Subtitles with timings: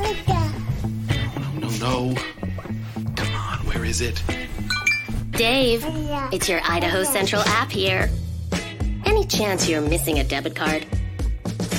[0.00, 1.68] No, no.
[1.78, 2.08] No.
[2.10, 2.14] No.
[3.16, 4.22] Come on, where is it?
[5.30, 5.84] Dave,
[6.32, 8.10] it's your Idaho Central app here.
[9.04, 10.84] Any chance you're missing a debit card?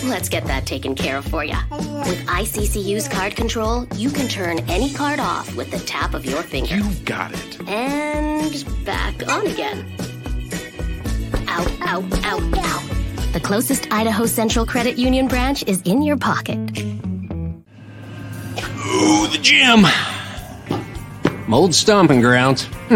[0.05, 1.57] Let's get that taken care of for you.
[1.69, 6.41] With ICCU's card control, you can turn any card off with the tap of your
[6.41, 6.77] finger.
[6.77, 7.67] You got it.
[7.67, 9.85] And back on again.
[11.47, 13.33] Out, out, out, out.
[13.33, 16.57] The closest Idaho Central Credit Union branch is in your pocket.
[18.99, 19.85] Ooh, the gym.
[21.47, 22.63] Mold stomping grounds.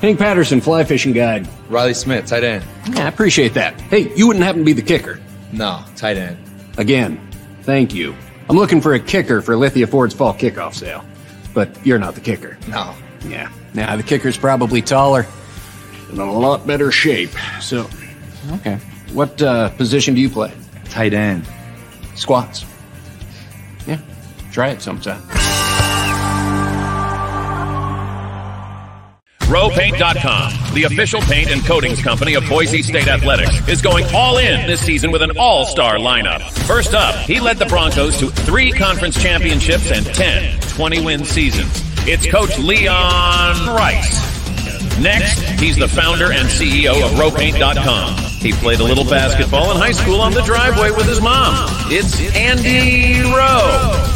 [0.00, 1.46] Hank Patterson, fly fishing guide.
[1.68, 2.64] Riley Smith, tight end.
[2.90, 3.80] Yeah, I appreciate that.
[3.82, 5.20] Hey, you wouldn't happen to be the kicker.
[5.52, 6.38] No, tight end.
[6.78, 7.20] Again,
[7.62, 8.14] thank you.
[8.48, 11.04] I'm looking for a kicker for Lithia Ford's fall kickoff sale.
[11.54, 12.58] But you're not the kicker.
[12.68, 12.94] No.
[13.26, 13.50] Yeah.
[13.74, 15.26] Now, the kicker's probably taller
[16.08, 17.30] and in a lot better shape.
[17.60, 17.88] So,
[18.54, 18.76] okay.
[19.12, 20.52] What uh, position do you play?
[20.84, 21.46] Tight end.
[22.14, 22.64] Squats.
[23.86, 24.00] Yeah.
[24.56, 25.20] Try it sometime.
[29.40, 34.66] RoePaint.com, the official paint and coatings company of Boise State Athletics, is going all in
[34.66, 36.40] this season with an all-star lineup.
[36.66, 41.70] First up, he led the Broncos to three conference championships and 10 20-win seasons.
[42.08, 44.98] It's Coach Leon Rice.
[44.98, 48.16] Next, he's the founder and CEO of RoePaint.com.
[48.40, 51.68] He played a little basketball in high school on the driveway with his mom.
[51.90, 54.15] It's Andy Roe.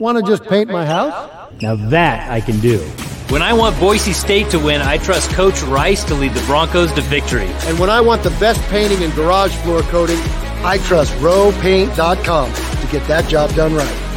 [0.00, 1.12] Want to just paint my house?
[1.60, 2.78] Now that I can do.
[3.28, 6.90] When I want Boise State to win, I trust Coach Rice to lead the Broncos
[6.94, 7.48] to victory.
[7.66, 10.16] And when I want the best painting and garage floor coating,
[10.64, 14.09] I trust roepaint.com to get that job done right.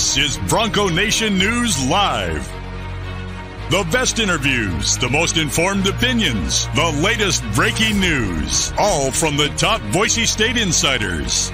[0.00, 2.48] This is Bronco Nation News Live.
[3.70, 9.82] The best interviews, the most informed opinions, the latest breaking news, all from the top
[9.92, 11.52] Boise State insiders.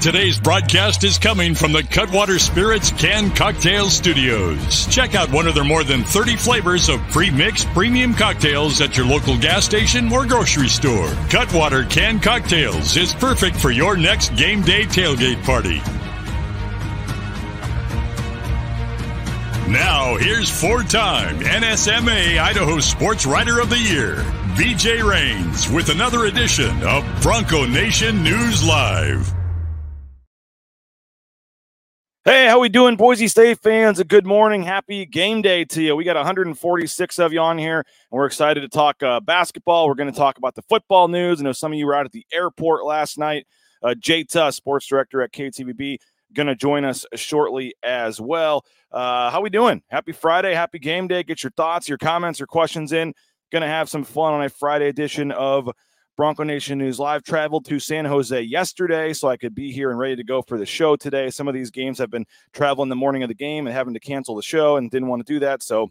[0.00, 4.86] Today's broadcast is coming from the Cutwater Spirits Can Cocktail Studios.
[4.86, 9.06] Check out one of their more than 30 flavors of pre-mixed premium cocktails at your
[9.06, 11.08] local gas station or grocery store.
[11.28, 15.78] Cutwater Can Cocktails is perfect for your next game day tailgate party.
[19.68, 24.16] Now, here's four-time NSMA Idaho Sports Writer of the Year,
[24.56, 29.35] BJ Rains, with another edition of Bronco Nation News Live.
[32.26, 34.00] Hey, how we doing, Boise State fans?
[34.00, 35.94] A good morning, happy game day to you.
[35.94, 39.86] We got 146 of you on here, and we're excited to talk uh, basketball.
[39.86, 41.38] We're going to talk about the football news.
[41.38, 43.46] I know some of you were out at the airport last night.
[43.80, 45.98] Uh, Jay Tust, sports director at KTVB,
[46.34, 48.64] going to join us shortly as well.
[48.90, 49.80] Uh, how we doing?
[49.88, 51.22] Happy Friday, happy game day.
[51.22, 53.14] Get your thoughts, your comments, your questions in.
[53.52, 55.70] Going to have some fun on a Friday edition of
[56.16, 59.98] Bronco Nation News Live traveled to San Jose yesterday, so I could be here and
[59.98, 61.28] ready to go for the show today.
[61.28, 64.00] Some of these games have been traveling the morning of the game and having to
[64.00, 65.62] cancel the show and didn't want to do that.
[65.62, 65.90] So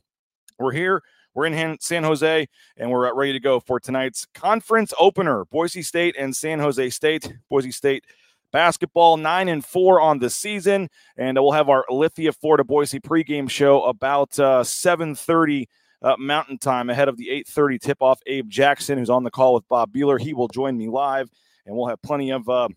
[0.58, 1.04] we're here.
[1.36, 2.48] We're in San Jose
[2.78, 7.32] and we're ready to go for tonight's conference opener Boise State and San Jose State.
[7.48, 8.06] Boise State
[8.52, 13.02] basketball nine and four on the season and we'll have our lithia ford of boise
[13.02, 15.68] pregame show about uh, 7.30
[16.02, 18.20] uh, Mountain Time ahead of the 8:30 tip-off.
[18.26, 21.30] Abe Jackson, who's on the call with Bob Behler, he will join me live,
[21.66, 22.68] and we'll have plenty of uh,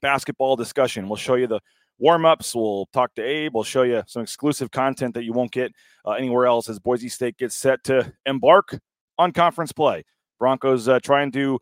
[0.00, 1.08] basketball discussion.
[1.08, 1.60] We'll show you the
[1.98, 2.54] warm-ups.
[2.54, 3.54] We'll talk to Abe.
[3.54, 5.72] We'll show you some exclusive content that you won't get
[6.04, 8.78] uh, anywhere else as Boise State gets set to embark
[9.18, 10.04] on conference play.
[10.38, 11.60] Broncos uh, trying to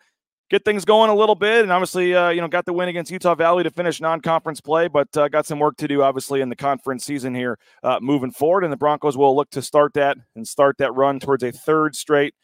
[0.53, 1.63] get things going a little bit.
[1.63, 4.87] And obviously, uh, you know, got the win against Utah Valley to finish non-conference play,
[4.87, 8.31] but uh, got some work to do, obviously, in the conference season here uh, moving
[8.31, 8.63] forward.
[8.63, 11.97] And the Broncos will look to start that and start that run towards a third
[11.97, 12.35] straight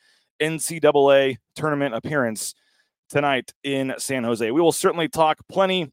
[0.40, 2.54] NCAA tournament appearance
[3.10, 4.50] tonight in San Jose.
[4.50, 5.92] We will certainly talk plenty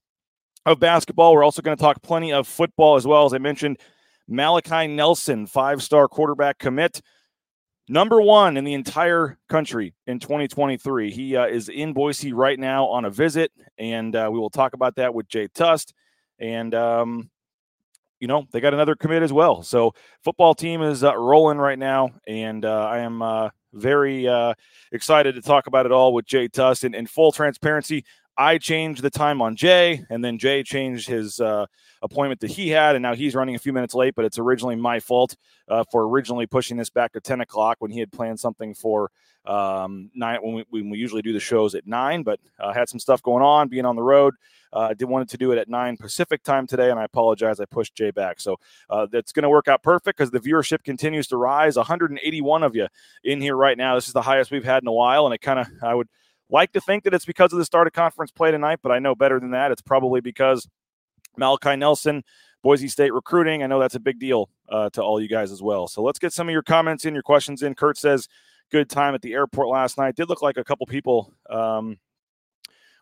[0.66, 1.34] of basketball.
[1.34, 3.26] We're also going to talk plenty of football as well.
[3.26, 3.78] As I mentioned,
[4.28, 7.02] Malachi Nelson, five-star quarterback commit
[7.88, 11.12] number one in the entire country in 2023.
[11.12, 14.74] He uh, is in Boise right now on a visit, and uh, we will talk
[14.74, 15.94] about that with Jay Tust.
[16.40, 17.30] And um,
[18.20, 19.64] you know they got another commit as well.
[19.64, 19.94] So
[20.24, 24.54] football team is uh, rolling right now, and uh, I am uh, very uh,
[24.92, 26.84] excited to talk about it all with Jay Tust.
[26.84, 28.06] And in full transparency,
[28.38, 31.66] I changed the time on Jay, and then Jay changed his uh,
[32.02, 34.16] appointment that he had, and now he's running a few minutes late.
[34.16, 35.36] But it's originally my fault
[35.68, 39.10] uh, for originally pushing this back to ten o'clock when he had planned something for
[39.46, 42.24] um, nine when we, when we usually do the shows at nine.
[42.24, 44.34] But uh, had some stuff going on, being on the road.
[44.74, 47.62] I uh, did wanted to do it at nine Pacific time today, and I apologize.
[47.62, 48.58] I pushed Jay back, so
[48.90, 51.78] uh, that's going to work out perfect because the viewership continues to rise.
[51.78, 52.88] 181 of you
[53.24, 53.96] in here right now.
[53.96, 56.10] This is the highest we've had in a while, and it kind of I would
[56.50, 59.00] like to think that it's because of the start of conference play tonight, but I
[59.00, 59.72] know better than that.
[59.72, 60.68] It's probably because
[61.38, 62.24] Malachi Nelson,
[62.64, 63.64] Boise State recruiting.
[63.64, 65.88] I know that's a big deal uh, to all you guys as well.
[65.88, 67.76] So let's get some of your comments in, your questions in.
[67.76, 68.28] Kurt says,
[68.72, 70.16] good time at the airport last night.
[70.16, 71.98] Did look like a couple people um,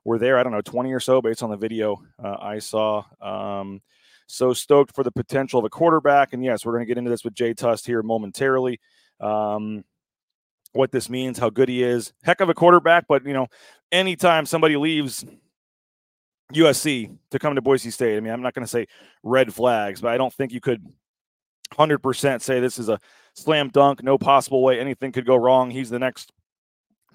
[0.04, 0.38] were there.
[0.38, 3.04] I don't know, 20 or so based on the video uh, I saw.
[3.22, 3.82] Um,
[4.28, 6.34] so stoked for the potential of a quarterback.
[6.34, 8.80] And yes, we're going to get into this with Jay Tust here momentarily.
[9.20, 9.84] Um,
[10.74, 12.14] what this means, how good he is.
[12.24, 13.48] Heck of a quarterback, but you know,
[13.92, 15.26] anytime somebody leaves
[16.54, 18.88] USC to come to Boise State, I mean, I'm not going to say
[19.24, 20.86] red flags, but I don't think you could
[21.74, 23.00] 100% say this is a
[23.34, 25.72] slam dunk, no possible way anything could go wrong.
[25.72, 26.32] He's the next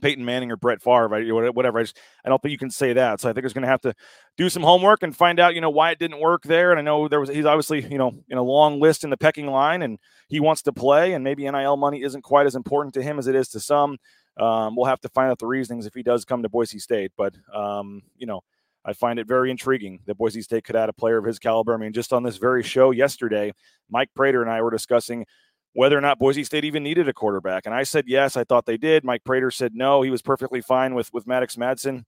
[0.00, 1.08] Peyton Manning or Brett Favre,
[1.52, 1.78] whatever.
[1.78, 3.20] I just I don't think you can say that.
[3.20, 3.94] So I think he's going to have to
[4.36, 6.70] do some homework and find out, you know, why it didn't work there.
[6.70, 9.16] And I know there was he's obviously you know in a long list in the
[9.16, 9.98] pecking line, and
[10.28, 13.26] he wants to play, and maybe NIL money isn't quite as important to him as
[13.26, 13.98] it is to some.
[14.38, 17.12] Um, we'll have to find out the reasonings if he does come to Boise State.
[17.16, 18.42] But um, you know,
[18.84, 21.74] I find it very intriguing that Boise State could add a player of his caliber.
[21.74, 23.52] I mean, just on this very show yesterday,
[23.90, 25.26] Mike Prater and I were discussing
[25.72, 27.66] whether or not Boise State even needed a quarterback.
[27.66, 29.04] And I said yes, I thought they did.
[29.04, 32.04] Mike Prater said no, he was perfectly fine with with Maddox Madsen.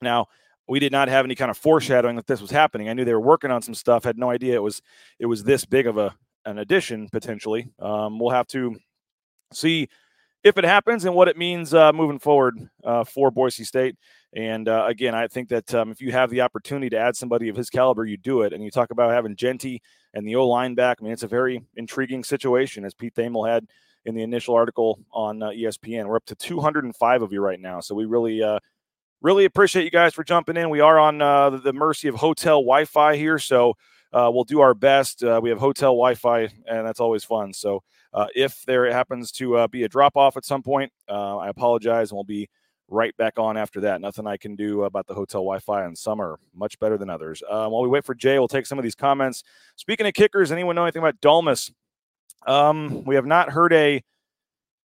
[0.00, 0.26] Now,
[0.68, 2.88] we did not have any kind of foreshadowing that this was happening.
[2.88, 4.80] I knew they were working on some stuff, had no idea it was
[5.18, 7.70] it was this big of a an addition potentially.
[7.78, 8.76] Um, we'll have to
[9.52, 9.88] see
[10.44, 13.96] if it happens and what it means uh, moving forward uh, for Boise State.
[14.34, 17.48] And uh, again, I think that um, if you have the opportunity to add somebody
[17.48, 18.52] of his caliber, you do it.
[18.52, 19.82] And you talk about having Jeanty
[20.14, 20.98] and the O line back.
[21.00, 23.66] I mean, it's a very intriguing situation, as Pete Thamel had
[24.04, 26.06] in the initial article on uh, ESPN.
[26.06, 28.58] We're up to 205 of you right now, so we really, uh,
[29.20, 30.70] really appreciate you guys for jumping in.
[30.70, 33.74] We are on uh, the mercy of hotel Wi-Fi here, so
[34.12, 35.22] uh, we'll do our best.
[35.22, 37.52] Uh, we have hotel Wi-Fi, and that's always fun.
[37.52, 37.82] So
[38.12, 42.16] uh, if there happens to be a drop off at some point, I apologize, and
[42.16, 42.48] we'll be
[42.92, 44.00] right back on after that.
[44.00, 46.38] Nothing I can do about the hotel Wi-Fi in summer.
[46.54, 47.42] Much better than others.
[47.50, 49.42] Um, while we wait for Jay, we'll take some of these comments.
[49.76, 51.72] Speaking of kickers, anyone know anything about Dalmas?
[52.46, 54.02] Um, we have not heard a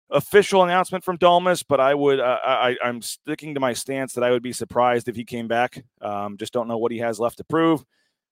[0.09, 4.23] official announcement from Dalmas, but I would uh, I, I'm sticking to my stance that
[4.23, 5.83] I would be surprised if he came back.
[6.01, 7.83] Um, just don't know what he has left to prove.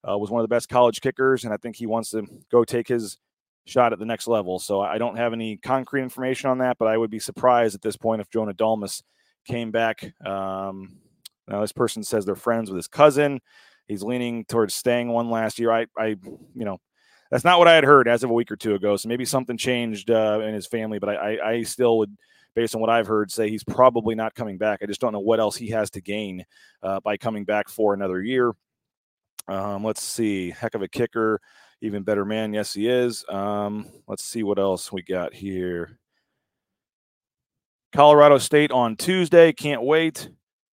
[0.07, 2.63] Uh, was one of the best college kickers, and I think he wants to go
[2.63, 3.17] take his
[3.65, 4.59] shot at the next level.
[4.59, 7.81] So I don't have any concrete information on that, but I would be surprised at
[7.81, 9.01] this point if Jonah Dalmas
[9.45, 10.13] came back.
[10.25, 10.97] Um,
[11.47, 13.39] now this person says they're friends with his cousin.
[13.87, 15.71] He's leaning towards staying one last year.
[15.71, 16.07] I, I,
[16.53, 16.79] you know,
[17.29, 18.95] that's not what I had heard as of a week or two ago.
[18.97, 22.15] So maybe something changed uh, in his family, but I, I, I still would,
[22.55, 24.79] based on what I've heard, say he's probably not coming back.
[24.81, 26.45] I just don't know what else he has to gain
[26.81, 28.53] uh, by coming back for another year.
[29.47, 31.41] Um, let's see, heck of a kicker,
[31.81, 32.53] even better man.
[32.53, 33.25] Yes, he is.
[33.29, 35.99] Um, let's see what else we got here.
[37.95, 39.53] Colorado State on Tuesday.
[39.53, 40.29] Can't wait.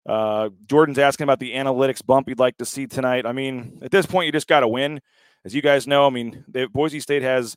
[0.09, 3.27] Uh, Jordan's asking about the analytics bump you'd like to see tonight.
[3.27, 4.99] I mean, at this point, you just got to win.
[5.45, 7.55] As you guys know, I mean, Boise State has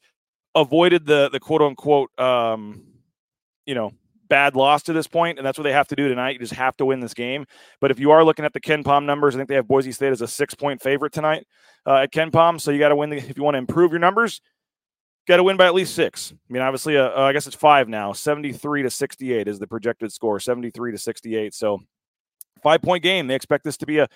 [0.54, 2.82] avoided the the quote unquote, um,
[3.64, 3.92] you know,
[4.28, 6.34] bad loss to this point, and that's what they have to do tonight.
[6.34, 7.46] You just have to win this game.
[7.80, 10.12] But if you are looking at the KenPom numbers, I think they have Boise State
[10.12, 11.46] as a six point favorite tonight
[11.86, 12.60] uh, at KenPom.
[12.60, 14.42] So you got to win the, if you want to improve your numbers
[15.26, 16.32] got to win by at least six.
[16.32, 18.12] I mean, obviously, uh, uh, I guess it's five now.
[18.12, 21.54] 73 to 68 is the projected score, 73 to 68.
[21.54, 21.80] So,
[22.62, 23.26] five point game.
[23.26, 24.08] They expect this to be a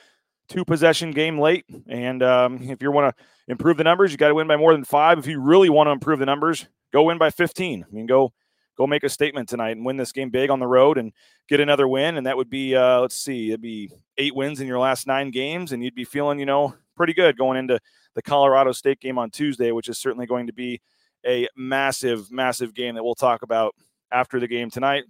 [0.49, 1.65] two possession game late.
[1.89, 4.73] And um, if you want to improve the numbers, you got to win by more
[4.73, 5.19] than five.
[5.19, 7.85] If you really want to improve the numbers, go win by 15.
[7.89, 8.33] I mean, go
[8.77, 11.13] go make a statement tonight and win this game big on the road and
[11.49, 12.17] get another win.
[12.17, 15.33] And that would be, uh, let's see, it'd be eight wins in your last nine
[15.33, 17.81] games, and you'd be feeling, you know, pretty good going into
[18.15, 20.81] the Colorado State game on Tuesday, which is certainly going to be
[21.27, 23.75] a massive, massive game that we'll talk about
[24.11, 25.05] after the game tonight,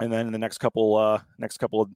[0.00, 1.90] and then in the next couple uh, next couple of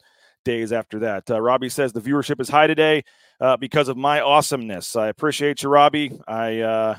[0.44, 1.30] days after that.
[1.30, 3.04] Uh, Robbie says the viewership is high today
[3.40, 4.96] uh, because of my awesomeness.
[4.96, 6.18] I appreciate you, Robbie.
[6.26, 6.98] I uh,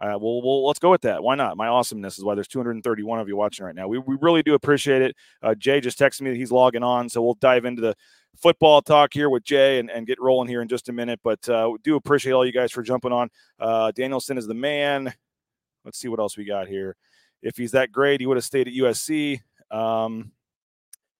[0.00, 1.22] uh, well, well, let's go with that.
[1.22, 1.56] Why not?
[1.56, 3.86] My awesomeness is why there's 231 of you watching right now.
[3.88, 5.16] We, we really do appreciate it.
[5.42, 7.94] Uh, Jay just texted me that he's logging on, so we'll dive into the
[8.36, 11.20] football talk here with Jay and, and get rolling here in just a minute.
[11.22, 13.30] But uh, do appreciate all you guys for jumping on.
[13.58, 15.12] Uh, Danielson is the man.
[15.84, 16.96] Let's see what else we got here.
[17.42, 19.40] If he's that great, he would have stayed at USC.
[19.70, 20.32] Um,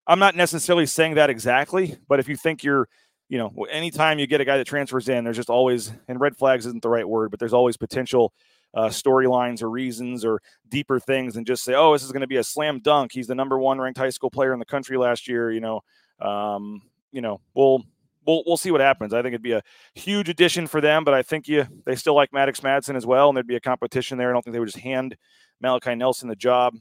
[0.06, 2.88] I'm not necessarily saying that exactly, but if you think you're,
[3.28, 6.36] you know, anytime you get a guy that transfers in, there's just always, and red
[6.36, 8.32] flags isn't the right word, but there's always potential
[8.74, 12.26] uh, storylines or reasons or deeper things and just say, oh, this is going to
[12.26, 13.12] be a slam dunk.
[13.12, 15.50] He's the number one ranked high school player in the country last year.
[15.52, 15.80] You know,
[16.20, 16.82] um,
[17.14, 17.84] you know, we'll
[18.26, 19.14] we'll we'll see what happens.
[19.14, 19.62] I think it'd be a
[19.94, 23.28] huge addition for them, but I think you they still like Maddox Madsen as well,
[23.28, 24.30] and there'd be a competition there.
[24.30, 25.16] I don't think they would just hand
[25.60, 26.74] Malachi Nelson the job.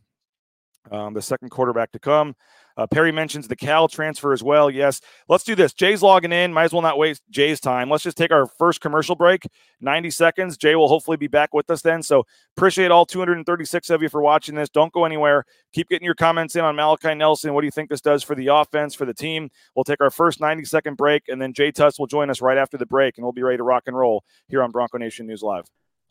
[0.91, 2.35] Um, the second quarterback to come.
[2.75, 4.69] Uh, Perry mentions the Cal transfer as well.
[4.69, 5.73] Yes, let's do this.
[5.73, 6.53] Jay's logging in.
[6.53, 7.89] Might as well not waste Jay's time.
[7.89, 9.47] Let's just take our first commercial break,
[9.81, 10.57] 90 seconds.
[10.57, 12.01] Jay will hopefully be back with us then.
[12.01, 12.25] So
[12.57, 14.69] appreciate all 236 of you for watching this.
[14.69, 15.45] Don't go anywhere.
[15.73, 17.53] Keep getting your comments in on Malachi Nelson.
[17.53, 19.49] What do you think this does for the offense, for the team?
[19.75, 22.57] We'll take our first 90 second break, and then Jay Tust will join us right
[22.57, 25.27] after the break, and we'll be ready to rock and roll here on Bronco Nation
[25.27, 25.65] News Live.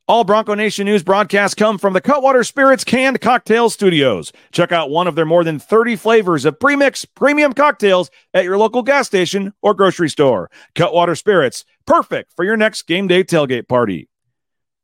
[0.09, 4.32] All Bronco Nation News broadcasts come from the Cutwater Spirits Canned Cocktail Studios.
[4.50, 8.59] Check out one of their more than 30 flavors of premix premium cocktails at your
[8.59, 10.50] local gas station or grocery store.
[10.75, 14.09] Cutwater Spirits, perfect for your next game day tailgate party.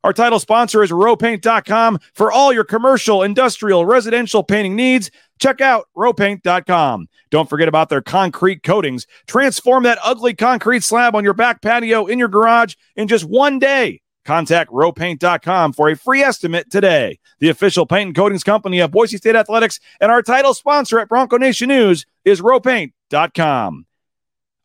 [0.04, 5.10] Our title sponsor is roepaint.com for all your commercial, industrial, residential painting needs.
[5.40, 7.08] Check out roepaint.com.
[7.30, 9.08] Don't forget about their concrete coatings.
[9.26, 13.58] Transform that ugly concrete slab on your back patio in your garage in just one
[13.58, 14.00] day.
[14.28, 17.18] Contact roepaint.com for a free estimate today.
[17.38, 21.08] The official paint and coatings company of Boise State Athletics and our title sponsor at
[21.08, 23.86] Bronco Nation News is roepaint.com.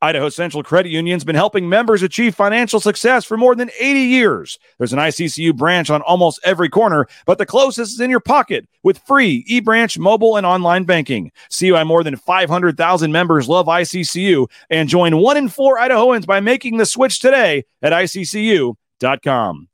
[0.01, 4.59] Idaho Central Credit Union's been helping members achieve financial success for more than 80 years.
[4.79, 8.67] There's an ICCU branch on almost every corner, but the closest is in your pocket
[8.83, 11.31] with free e-branch mobile and online banking.
[11.49, 16.41] See why more than 500,000 members love ICCU and join one in four Idahoans by
[16.41, 18.75] making the switch today at ICCU
[19.23, 19.67] com.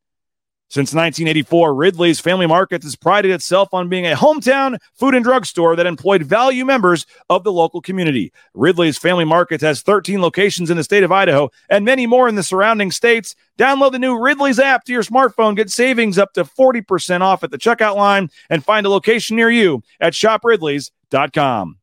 [0.72, 5.48] Since 1984, Ridley's Family Markets has prided itself on being a hometown food and drug
[5.48, 8.32] store that employed value members of the local community.
[8.54, 12.36] Ridley's Family Markets has 13 locations in the state of Idaho and many more in
[12.36, 13.36] the surrounding states.
[13.58, 17.50] Download the new Ridley's app to your smartphone, get savings up to 40% off at
[17.50, 21.79] the checkout line, and find a location near you at shopridleys.com.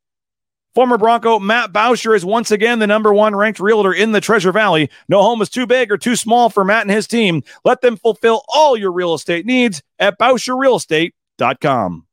[0.77, 4.53] Former Bronco Matt Bauscher is once again the number one ranked realtor in the Treasure
[4.53, 4.91] Valley.
[5.09, 7.43] No home is too big or too small for Matt and his team.
[7.65, 12.07] Let them fulfill all your real estate needs at BauscherRealEstate.com.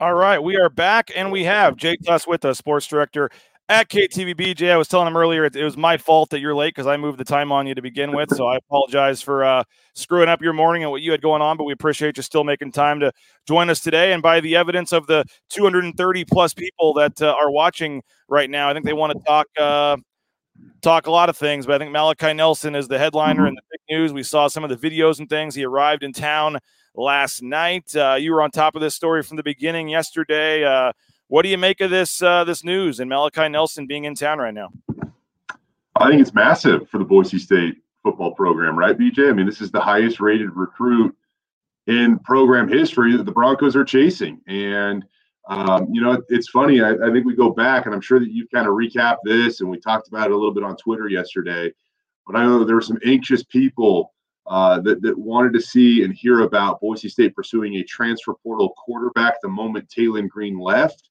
[0.00, 3.28] All right, we are back and we have Jake Tust with us, sports director
[3.74, 4.70] at KTVBJ.
[4.70, 6.96] I was telling him earlier it, it was my fault that you're late because I
[6.96, 8.30] moved the time on you to begin with.
[8.30, 9.64] So I apologize for uh,
[9.94, 12.44] screwing up your morning and what you had going on, but we appreciate you still
[12.44, 13.10] making time to
[13.48, 14.12] join us today.
[14.12, 18.70] And by the evidence of the 230 plus people that uh, are watching right now,
[18.70, 19.46] I think they want to talk.
[19.58, 19.96] Uh,
[20.82, 23.62] talk a lot of things, but I think Malachi Nelson is the headliner in the
[23.72, 24.12] big news.
[24.12, 25.56] We saw some of the videos and things.
[25.56, 26.58] He arrived in town
[26.94, 27.94] last night.
[27.96, 30.62] Uh, you were on top of this story from the beginning yesterday.
[30.62, 30.92] Uh,
[31.28, 34.38] what do you make of this uh, this news and Malachi Nelson being in town
[34.38, 34.70] right now?
[35.96, 39.30] I think it's massive for the Boise State football program, right, BJ?
[39.30, 41.16] I mean, this is the highest rated recruit
[41.86, 44.40] in program history that the Broncos are chasing.
[44.46, 45.04] And,
[45.48, 46.80] um, you know, it's funny.
[46.80, 49.60] I, I, think we go back, and I'm sure that you've kind of recapped this,
[49.60, 51.72] and we talked about it a little bit on Twitter yesterday.
[52.26, 54.12] But I know there were some anxious people
[54.46, 58.74] uh, that, that wanted to see and hear about Boise State pursuing a transfer portal
[58.76, 61.10] quarterback the moment Taylen Green left.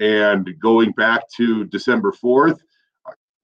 [0.00, 2.60] And going back to December 4th,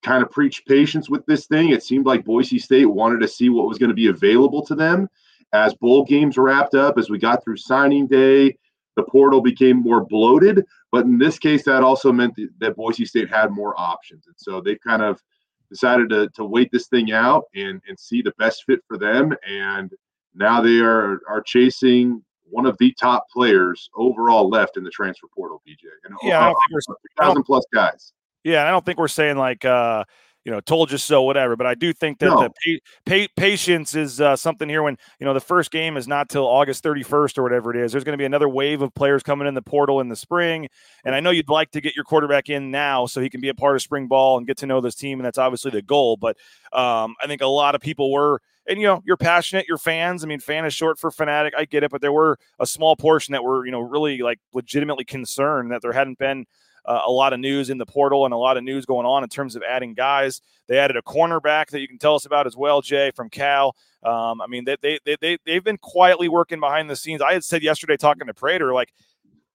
[0.02, 1.70] kind of preached patience with this thing.
[1.70, 4.74] It seemed like Boise State wanted to see what was going to be available to
[4.74, 5.08] them
[5.52, 8.56] as bowl games wrapped up, as we got through signing day.
[8.96, 13.30] The portal became more bloated, but in this case, that also meant that Boise State
[13.30, 14.26] had more options.
[14.26, 15.22] And so they kind of
[15.70, 19.34] decided to, to wait this thing out and, and see the best fit for them.
[19.48, 19.92] And
[20.34, 25.26] now they are, are chasing one of the top players overall left in the transfer
[25.34, 25.84] portal, BJ.
[26.04, 28.12] And yeah, I don't think we're thousand plus guys.
[28.44, 30.04] Yeah, I don't think we're saying like uh,
[30.44, 31.54] you know, told you so, whatever.
[31.54, 32.48] But I do think that no.
[32.64, 34.82] the pa- pa- patience is uh, something here.
[34.82, 37.92] When you know the first game is not till August 31st or whatever it is.
[37.92, 40.68] There's going to be another wave of players coming in the portal in the spring,
[41.04, 43.50] and I know you'd like to get your quarterback in now so he can be
[43.50, 45.82] a part of spring ball and get to know this team, and that's obviously the
[45.82, 46.16] goal.
[46.16, 46.36] But
[46.72, 48.40] um, I think a lot of people were
[48.70, 51.64] and you know you're passionate you're fans i mean fan is short for fanatic i
[51.64, 55.04] get it but there were a small portion that were you know really like legitimately
[55.04, 56.46] concerned that there hadn't been
[56.86, 59.22] uh, a lot of news in the portal and a lot of news going on
[59.22, 62.46] in terms of adding guys they added a cornerback that you can tell us about
[62.46, 66.28] as well jay from cal um, i mean they, they, they, they, they've been quietly
[66.28, 68.92] working behind the scenes i had said yesterday talking to prater like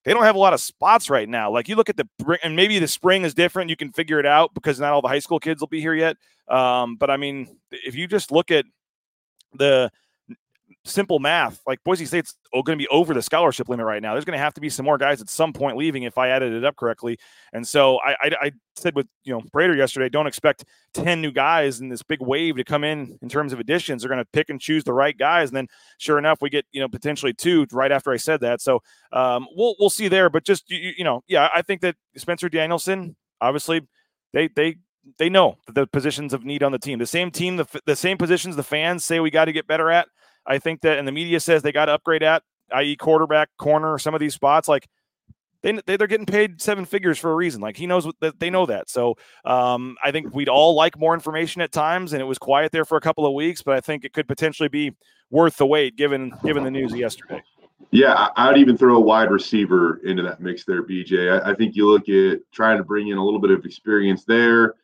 [0.04, 1.50] they don't have a lot of spots right now.
[1.50, 2.08] Like you look at the
[2.44, 3.72] and maybe the spring is different.
[3.72, 5.96] You can figure it out because not all the high school kids will be here
[5.96, 6.16] yet.
[6.48, 8.66] Um, but I mean, if you just look at
[9.58, 9.92] the
[10.86, 14.14] simple math, like Boise State's going to be over the scholarship limit right now.
[14.14, 16.30] There's going to have to be some more guys at some point leaving if I
[16.30, 17.18] added it up correctly.
[17.54, 21.32] And so I, I, I said with you know Prater yesterday, don't expect ten new
[21.32, 24.02] guys in this big wave to come in in terms of additions.
[24.02, 26.66] They're going to pick and choose the right guys, and then sure enough, we get
[26.72, 28.62] you know potentially two right after I said that.
[28.62, 28.82] So
[29.12, 30.30] um, we'll we'll see there.
[30.30, 33.82] But just you, you know, yeah, I think that Spencer Danielson, obviously,
[34.34, 34.78] they they
[35.18, 37.00] they know the positions of need on the team.
[37.00, 39.92] The same team, the, the same positions the fans say we got to get better
[39.92, 40.08] at.
[40.46, 42.44] I think that, and the media says they got to upgrade at,
[42.74, 44.68] i.e., quarterback, corner, some of these spots.
[44.68, 44.88] Like
[45.64, 47.62] they, they are getting paid seven figures for a reason.
[47.62, 48.90] Like he knows that they know that.
[48.90, 52.72] So um, I think we'd all like more information at times, and it was quiet
[52.72, 54.94] there for a couple of weeks, but I think it could potentially be
[55.32, 57.42] worth the wait given given the news yesterday.
[57.92, 61.42] Yeah, I'd even throw a wide receiver into that mix there, BJ.
[61.42, 64.24] I, I think you look at trying to bring in a little bit of experience
[64.26, 64.76] there,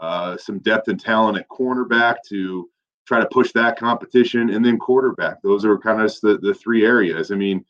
[0.00, 2.68] uh, some depth and talent at cornerback to
[3.06, 5.42] try to push that competition, and then quarterback.
[5.42, 7.30] Those are kind of the, the three areas.
[7.30, 7.64] I mean,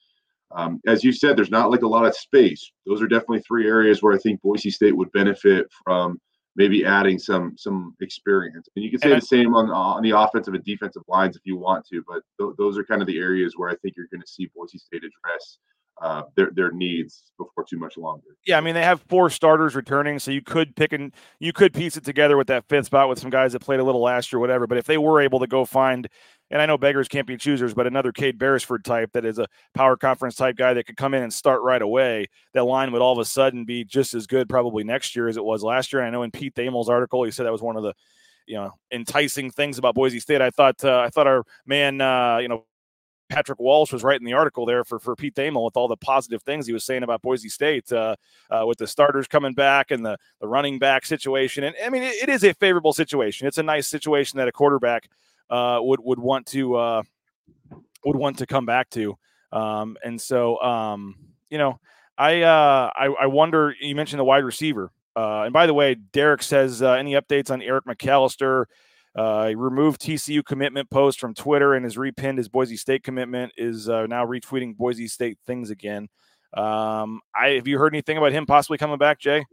[0.52, 2.70] um, as you said, there's not like a lot of space.
[2.86, 6.20] Those are definitely three areas where I think Boise State would benefit from
[6.56, 8.68] maybe adding some some experience.
[8.74, 11.56] And you can say the same on on the offensive and defensive lines if you
[11.56, 14.20] want to, but th- those are kind of the areas where I think you're going
[14.20, 15.58] to see Boise State address
[16.00, 18.24] uh, their their needs before too much longer.
[18.46, 21.74] Yeah, I mean they have four starters returning, so you could pick and you could
[21.74, 24.32] piece it together with that fifth spot with some guys that played a little last
[24.32, 24.66] year, whatever.
[24.66, 26.08] But if they were able to go find,
[26.50, 29.46] and I know beggars can't be choosers, but another Cade Beresford type that is a
[29.74, 33.02] power conference type guy that could come in and start right away, that line would
[33.02, 35.92] all of a sudden be just as good probably next year as it was last
[35.92, 36.00] year.
[36.00, 37.92] And I know in Pete Thamel's article, he said that was one of the
[38.46, 40.40] you know enticing things about Boise State.
[40.40, 42.64] I thought uh, I thought our man, uh, you know,
[43.30, 46.42] Patrick Walsh was writing the article there for, for Pete Thamel with all the positive
[46.42, 48.16] things he was saying about Boise State uh,
[48.50, 51.64] uh, with the starters coming back and the, the running back situation.
[51.64, 53.46] And I mean, it, it is a favorable situation.
[53.46, 55.08] It's a nice situation that a quarterback
[55.48, 57.02] uh, would would want to uh,
[58.04, 59.16] would want to come back to.
[59.52, 61.16] Um, and so, um,
[61.48, 61.80] you know,
[62.18, 63.74] I, uh, I, I wonder.
[63.80, 67.62] You mentioned the wide receiver, uh, and by the way, Derek says any updates on
[67.62, 68.66] Eric McAlister.
[69.14, 73.52] Uh, he removed TCU commitment post from Twitter and has repinned his Boise State commitment.
[73.56, 76.08] Is uh, now retweeting Boise State things again.
[76.54, 79.44] Um, I have you heard anything about him possibly coming back, Jay?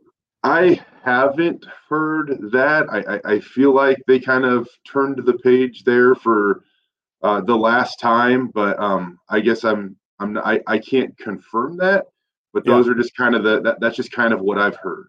[0.44, 2.88] I haven't heard that.
[2.92, 6.64] I, I, I feel like they kind of turned the page there for
[7.24, 11.78] uh, the last time, but um, I guess I'm I'm not, I, I can't confirm
[11.78, 12.06] that.
[12.54, 12.94] But those yeah.
[12.94, 15.08] are just kind of the that, that's just kind of what I've heard.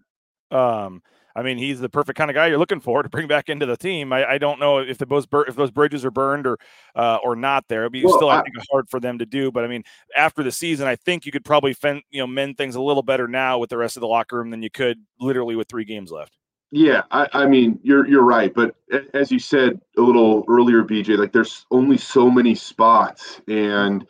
[0.51, 1.03] Um,
[1.39, 3.65] I mean, he's the perfect kind of guy you're looking for to bring back into
[3.65, 4.13] the team.
[4.13, 6.59] I, I don't know if the those if those bridges are burned or
[6.97, 7.69] uh, or not.
[7.69, 9.53] There, it'd be well, still I, I think hard for them to do.
[9.53, 9.85] But I mean,
[10.17, 13.05] after the season, I think you could probably fend, you know mend things a little
[13.05, 15.85] better now with the rest of the locker room than you could literally with three
[15.85, 16.37] games left.
[16.73, 18.75] Yeah, I, I mean, you're you're right, but
[19.15, 24.05] as you said a little earlier, BJ, like there's only so many spots, and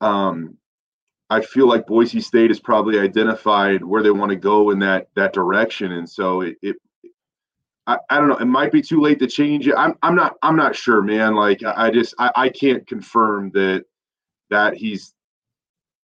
[0.00, 0.58] um,
[1.28, 5.08] I feel like Boise State has probably identified where they want to go in that
[5.16, 6.76] that direction, and so it, it
[7.86, 8.36] I, I don't know.
[8.36, 9.74] It might be too late to change it.
[9.76, 11.34] I'm I'm not I'm not sure, man.
[11.34, 13.84] Like I, I just I, I can't confirm that
[14.50, 15.14] that he's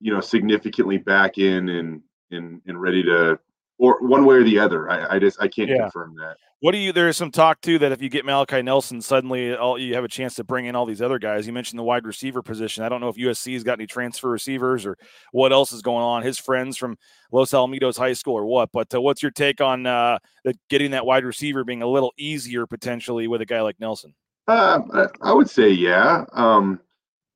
[0.00, 3.38] you know significantly back in and and and ready to
[3.82, 4.88] or one way or the other.
[4.88, 5.78] I, I just I can't yeah.
[5.78, 6.36] confirm that.
[6.60, 6.92] What do you?
[6.92, 10.08] There's some talk too that if you get Malachi Nelson, suddenly all, you have a
[10.08, 11.48] chance to bring in all these other guys.
[11.48, 12.84] You mentioned the wide receiver position.
[12.84, 14.96] I don't know if USC has got any transfer receivers or
[15.32, 16.22] what else is going on.
[16.22, 16.96] His friends from
[17.32, 18.70] Los Alamitos High School or what?
[18.72, 22.12] But uh, what's your take on uh, the, getting that wide receiver being a little
[22.16, 24.14] easier potentially with a guy like Nelson?
[24.46, 26.24] Uh, I would say yeah.
[26.32, 26.78] Um,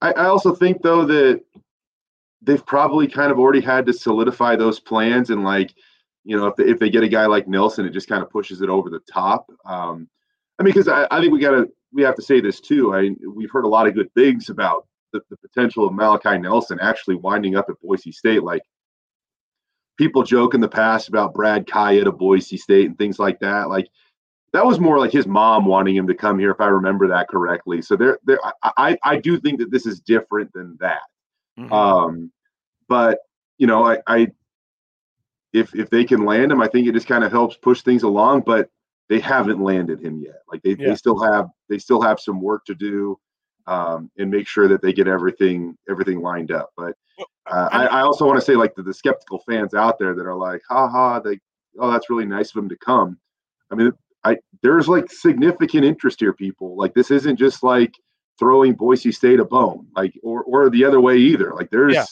[0.01, 1.43] I, I also think though that
[2.41, 5.75] they've probably kind of already had to solidify those plans and like
[6.27, 8.31] you know, if they, if they get a guy like Nelson, it just kind of
[8.31, 9.47] pushes it over the top.
[9.65, 10.09] Um,
[10.59, 12.95] I mean, because I, I think we got to we have to say this too.
[12.95, 16.79] I we've heard a lot of good things about the, the potential of Malachi Nelson
[16.83, 18.43] actually winding up at Boise State.
[18.43, 18.63] Like
[19.97, 23.69] people joke in the past about Brad Kaaya to Boise State and things like that.
[23.69, 23.89] Like
[24.53, 27.29] that was more like his mom wanting him to come here, if I remember that
[27.29, 27.83] correctly.
[27.83, 31.03] So there, there, I, I do think that this is different than that.
[31.59, 31.73] Mm-hmm.
[31.73, 32.33] Um,
[32.89, 33.19] but
[33.59, 34.29] you know, I, I
[35.57, 38.03] if if they can land him, I think it just kind of helps push things
[38.03, 38.43] along.
[38.43, 38.69] But
[39.09, 40.43] they haven't landed him yet.
[40.51, 40.91] Like they, yeah.
[40.91, 43.19] they still have they still have some work to do
[43.67, 46.71] um, and make sure that they get everything everything lined up.
[46.77, 46.97] But
[47.47, 50.27] uh, I, I, also want to say like the, the skeptical fans out there that
[50.27, 51.39] are like, ha ha, they
[51.79, 53.19] oh that's really nice of him to come.
[53.71, 53.93] I mean,
[54.25, 56.77] I there's like significant interest here, people.
[56.77, 57.95] Like this isn't just like
[58.39, 61.55] throwing Boise State a bone, like or or the other way either.
[61.55, 62.05] Like there's yeah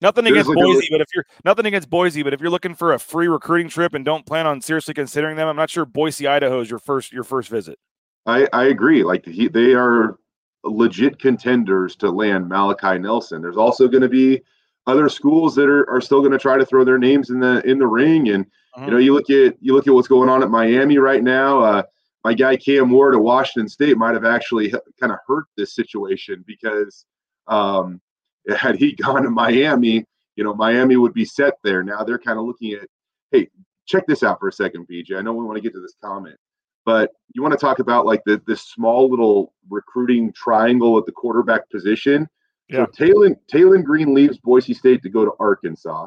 [0.00, 2.98] Nothing against Boise, but if you're nothing against Boise, but if you're looking for a
[2.98, 6.60] free recruiting trip and don't plan on seriously considering them, I'm not sure Boise, Idaho
[6.60, 7.78] is your first your first visit.
[8.26, 9.02] I, I agree.
[9.02, 10.18] Like he, they are
[10.62, 13.42] legit contenders to land Malachi Nelson.
[13.42, 14.40] There's also going to be
[14.86, 17.60] other schools that are, are still going to try to throw their names in the
[17.68, 18.28] in the ring.
[18.28, 18.84] And uh-huh.
[18.84, 21.60] you know, you look at you look at what's going on at Miami right now.
[21.60, 21.82] Uh,
[22.24, 26.44] my guy Cam Ward at Washington State might have actually kind of hurt this situation
[26.46, 27.04] because
[27.46, 28.00] um,
[28.56, 30.04] had he gone to Miami,
[30.36, 31.82] you know, Miami would be set there.
[31.82, 32.88] Now they're kind of looking at,
[33.32, 33.48] hey,
[33.86, 35.18] check this out for a second, BJ.
[35.18, 36.36] I know we want to get to this comment,
[36.84, 41.12] but you want to talk about like the, this small little recruiting triangle at the
[41.12, 42.28] quarterback position.
[42.68, 42.86] Yeah.
[42.92, 46.06] So Taylen Green leaves Boise State to go to Arkansas.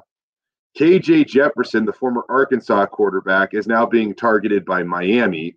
[0.80, 5.56] KJ Jefferson, the former Arkansas quarterback, is now being targeted by Miami.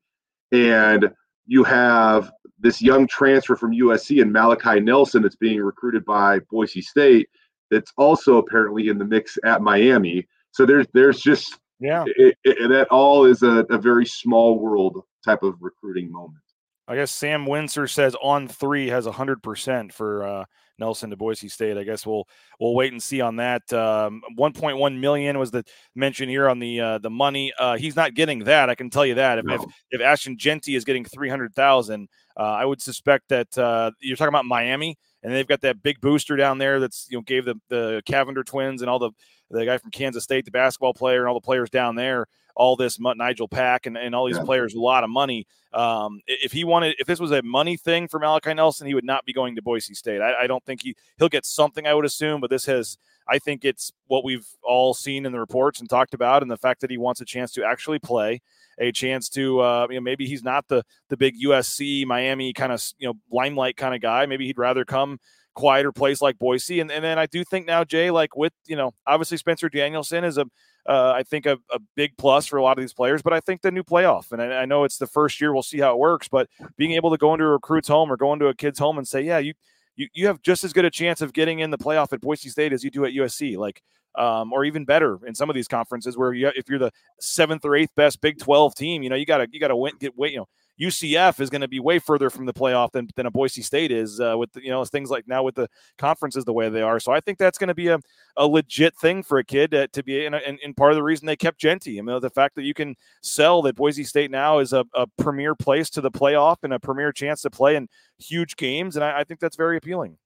[0.50, 1.10] And
[1.46, 6.80] you have this young transfer from USC and Malachi Nelson that's being recruited by Boise
[6.80, 7.28] State
[7.70, 10.26] that's also apparently in the mix at Miami.
[10.52, 15.02] So there's there's just yeah, it, it, that all is a, a very small world
[15.24, 16.43] type of recruiting moment.
[16.86, 20.44] I guess Sam Windsor says on three has hundred percent for uh,
[20.78, 21.78] Nelson to Boise State.
[21.78, 22.28] I guess we'll
[22.60, 23.72] we'll wait and see on that.
[23.72, 27.52] Um, 1.1 million was the mention here on the uh, the money.
[27.58, 28.68] Uh, he's not getting that.
[28.68, 29.38] I can tell you that.
[29.38, 29.54] If no.
[29.54, 34.28] if, if Ashton Jeanty is getting 300,000, uh, I would suspect that uh, you're talking
[34.28, 37.54] about Miami, and they've got that big booster down there that's you know gave the
[37.68, 39.10] the Cavinder twins and all the
[39.50, 42.76] the guy from Kansas State, the basketball player, and all the players down there all
[42.76, 44.44] this Nigel Pack and, and all these yeah.
[44.44, 45.46] players a lot of money.
[45.72, 49.04] Um, if he wanted, if this was a money thing for Malachi Nelson, he would
[49.04, 50.20] not be going to Boise State.
[50.20, 51.86] I, I don't think he he'll get something.
[51.86, 52.98] I would assume, but this has.
[53.26, 56.58] I think it's what we've all seen in the reports and talked about, and the
[56.58, 58.42] fact that he wants a chance to actually play,
[58.78, 62.70] a chance to, uh, you know, maybe he's not the the big USC, Miami kind
[62.70, 64.26] of, you know, limelight kind of guy.
[64.26, 65.18] Maybe he'd rather come
[65.54, 66.80] quieter place like Boise.
[66.80, 70.24] And, and then I do think now, Jay, like with, you know, obviously Spencer Danielson
[70.24, 70.46] is a
[70.86, 73.22] uh, I think a, a, big plus for a lot of these players.
[73.22, 75.62] But I think the new playoff, and I, I, know it's the first year, we'll
[75.62, 76.28] see how it works.
[76.28, 78.98] But being able to go into a recruit's home or go into a kid's home
[78.98, 79.54] and say, yeah, you
[79.96, 82.48] you, you have just as good a chance of getting in the playoff at Boise
[82.48, 83.82] State as you do at USC, like,
[84.16, 87.64] um, or even better in some of these conferences where you, if you're the seventh
[87.64, 90.32] or eighth best Big Twelve team, you know you gotta you gotta win, get wait,
[90.32, 90.48] you know
[90.80, 93.92] UCF is going to be way further from the playoff than, than a Boise State
[93.92, 96.98] is uh, with you know things like now with the conferences the way they are.
[96.98, 97.98] So I think that's going to be a,
[98.36, 101.36] a legit thing for a kid to, be in, and, part of the reason they
[101.36, 101.98] kept Jeanty.
[101.98, 105.06] I mean, the fact that you can sell that Boise State now is a, a
[105.18, 109.04] premier place to the playoff and a premier chance to play in huge games, and
[109.04, 110.16] I, I think that's very appealing.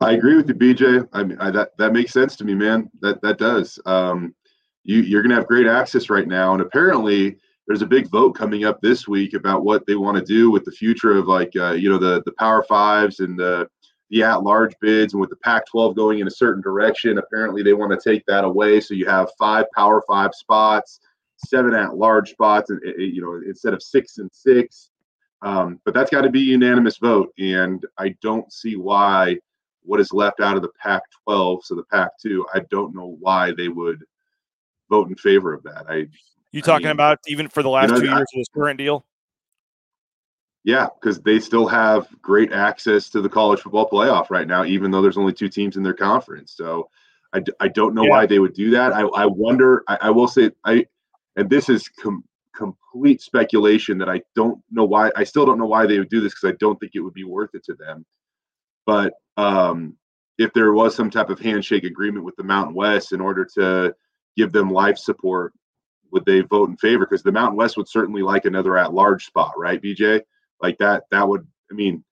[0.00, 1.08] I agree with you, BJ.
[1.12, 2.90] I mean, I, that that makes sense to me, man.
[3.00, 3.78] That that does.
[3.86, 4.34] Um,
[4.86, 6.52] you, you're going to have great access right now.
[6.52, 10.22] And apparently, there's a big vote coming up this week about what they want to
[10.22, 13.68] do with the future of like uh, you know the the Power Fives and the
[14.10, 17.18] the at-large bids, and with the Pac-12 going in a certain direction.
[17.18, 21.00] Apparently, they want to take that away, so you have five Power Five spots,
[21.44, 24.90] seven at-large spots, and you know instead of six and six.
[25.42, 29.38] Um, but that's got to be unanimous vote, and I don't see why
[29.82, 32.44] what is left out of the Pac-12, so the Pac-2.
[32.54, 34.04] I don't know why they would
[34.88, 35.86] vote in favor of that.
[35.88, 36.06] I
[36.52, 38.48] you talking I mean, about even for the last you know, two years of this
[38.54, 39.04] current deal?
[40.64, 44.90] Yeah, because they still have great access to the college football playoff right now, even
[44.90, 46.54] though there's only two teams in their conference.
[46.56, 46.88] So
[47.32, 48.10] I, I don't know yeah.
[48.10, 48.92] why they would do that.
[48.92, 49.84] I, I wonder.
[49.86, 50.86] I, I will say I,
[51.36, 55.12] and this is com- complete speculation that I don't know why.
[55.14, 57.14] I still don't know why they would do this because I don't think it would
[57.14, 58.04] be worth it to them.
[58.86, 59.96] But um,
[60.38, 63.94] if there was some type of handshake agreement with the Mountain West in order to
[64.36, 65.52] give them life support,
[66.12, 67.06] would they vote in favor?
[67.06, 70.22] Because the Mountain West would certainly like another at-large spot, right, BJ?
[70.62, 71.04] Like that.
[71.10, 71.46] That would.
[71.70, 72.04] I mean,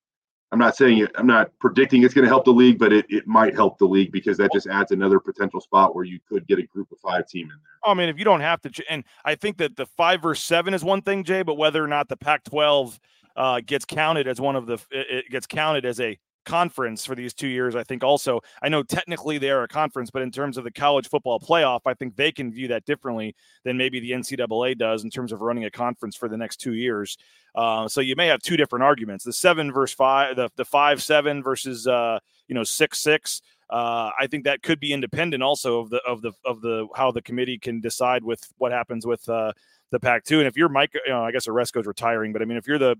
[0.55, 1.11] I'm not saying it.
[1.17, 3.87] I'm not predicting it's going to help the league, but it, it might help the
[3.87, 6.99] league because that just adds another potential spot where you could get a group of
[7.01, 7.91] five team in there.
[7.91, 10.73] I mean, if you don't have to, and I think that the five versus seven
[10.73, 12.99] is one thing, Jay, but whether or not the Pac-12
[13.35, 17.35] uh, gets counted as one of the, it gets counted as a conference for these
[17.35, 17.75] two years.
[17.75, 20.71] I think also, I know technically they are a conference, but in terms of the
[20.71, 25.05] college football playoff, I think they can view that differently than maybe the NCAA does
[25.05, 27.17] in terms of running a conference for the next two years.
[27.55, 31.03] Uh, so you may have two different arguments: the seven versus five, the the five
[31.03, 33.41] seven versus uh, you know six six.
[33.71, 37.11] Uh, I think that could be independent also of the of the of the how
[37.11, 39.53] the committee can decide with what happens with uh,
[39.91, 40.39] the Pac-2.
[40.39, 42.79] And if you're Mike, you know, I guess Aresco's retiring, but I mean, if you're
[42.79, 42.97] the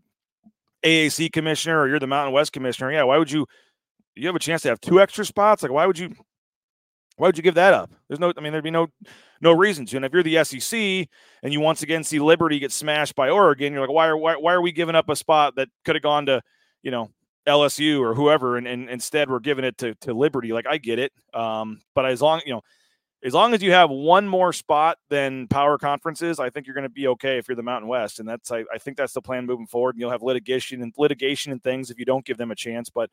[0.85, 3.47] AAC commissioner or you're the Mountain West commissioner, yeah, why would you?
[4.17, 5.63] You have a chance to have two extra spots.
[5.63, 6.15] Like, why would you?
[7.17, 7.91] Why would you give that up?
[8.09, 8.89] There's no, I mean, there'd be no,
[9.41, 9.97] no reason to.
[9.97, 11.09] And if you're the SEC
[11.45, 14.35] and you once again see Liberty get smashed by Oregon, you're like, why are why,
[14.35, 16.43] why are we giving up a spot that could have gone to,
[16.83, 17.11] you know,
[17.47, 20.53] LSU or whoever, and, and instead we're giving it to, to Liberty.
[20.53, 22.63] Like I get it, um, but as long you know,
[23.25, 26.83] as long as you have one more spot than power conferences, I think you're going
[26.83, 29.23] to be okay if you're the Mountain West, and that's I, I think that's the
[29.23, 29.95] plan moving forward.
[29.95, 32.91] And you'll have litigation and litigation and things if you don't give them a chance,
[32.91, 33.11] but.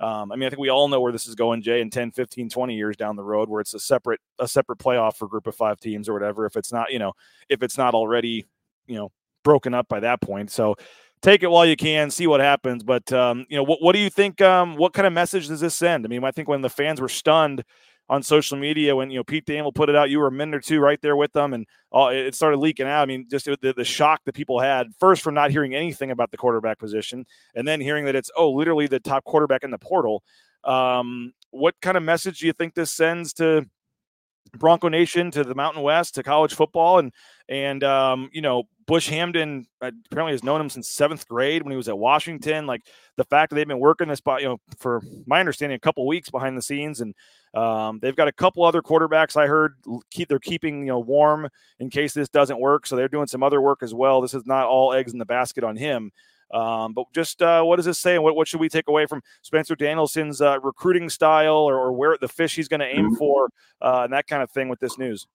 [0.00, 2.12] Um, I mean, I think we all know where this is going, Jay, in 10,
[2.12, 5.48] 15, 20 years down the road, where it's a separate, a separate playoff for group
[5.48, 6.46] of five teams or whatever.
[6.46, 7.14] If it's not, you know,
[7.48, 8.46] if it's not already,
[8.86, 9.10] you know,
[9.42, 10.52] broken up by that point.
[10.52, 10.76] So
[11.20, 12.84] take it while you can, see what happens.
[12.84, 14.40] But um, you know, what what do you think?
[14.40, 16.04] Um, what kind of message does this send?
[16.04, 17.64] I mean, I think when the fans were stunned
[18.08, 20.56] on social media when you know Pete Thamel put it out, you were a minute
[20.56, 23.02] or two right there with them, and it started leaking out.
[23.02, 26.30] I mean, just the, the shock that people had first from not hearing anything about
[26.30, 29.78] the quarterback position, and then hearing that it's oh, literally the top quarterback in the
[29.78, 30.22] portal.
[30.64, 33.66] Um, what kind of message do you think this sends to
[34.56, 37.12] Bronco Nation, to the Mountain West, to college football, and
[37.48, 41.76] and um, you know Bush Hamdan apparently has known him since seventh grade when he
[41.76, 42.66] was at Washington.
[42.66, 42.82] Like
[43.16, 46.30] the fact that they've been working this, you know, for my understanding, a couple weeks
[46.30, 47.14] behind the scenes, and
[47.54, 49.74] um, they've got a couple other quarterbacks I heard
[50.10, 52.86] keep they're keeping you know warm in case this doesn't work.
[52.86, 54.20] So they're doing some other work as well.
[54.20, 56.12] This is not all eggs in the basket on him.
[56.52, 59.04] Um, but just uh, what does this say, and what, what should we take away
[59.06, 63.06] from Spencer Danielson's uh, recruiting style, or, or, where the fish he's going to aim
[63.06, 63.16] mm-hmm.
[63.16, 63.50] for,
[63.82, 65.26] uh, and that kind of thing with this news?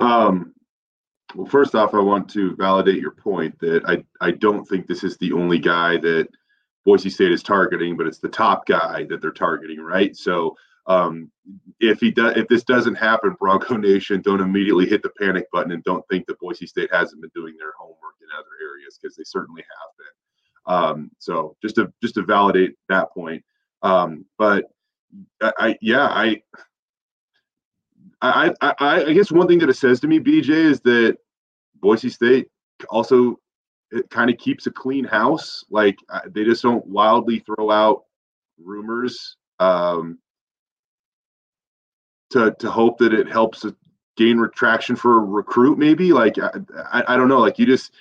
[0.00, 0.52] Um,
[1.34, 5.02] well, first off, I want to validate your point that I, I don't think this
[5.02, 6.28] is the only guy that
[6.84, 10.14] Boise State is targeting, but it's the top guy that they're targeting, right?
[10.16, 10.56] So
[10.90, 11.30] um,
[11.78, 15.70] if he does, if this doesn't happen, Bronco Nation, don't immediately hit the panic button
[15.70, 19.16] and don't think that Boise State hasn't been doing their homework in other areas because
[19.16, 20.74] they certainly have been.
[20.74, 23.44] Um, so just to just to validate that point.
[23.82, 24.64] Um, but
[25.40, 26.42] I, I yeah I
[28.20, 31.16] I, I, I guess one thing that it says to me, BJ, is that
[31.76, 32.48] Boise State
[32.88, 33.38] also
[33.92, 35.64] it kind of keeps a clean house.
[35.70, 35.96] Like
[36.30, 38.06] they just don't wildly throw out
[38.58, 40.18] rumors um,
[42.30, 43.64] to to hope that it helps
[44.16, 45.78] gain retraction for a recruit.
[45.78, 46.50] Maybe like I,
[46.92, 47.40] I, I don't know.
[47.40, 47.92] Like you just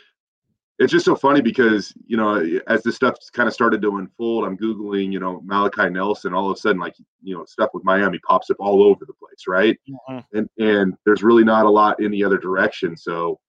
[0.80, 4.46] it's just so funny because you know as this stuff kind of started to unfold
[4.46, 7.84] i'm googling you know malachi nelson all of a sudden like you know stuff with
[7.84, 10.38] miami pops up all over the place right mm-hmm.
[10.38, 13.40] and and there's really not a lot in the other direction so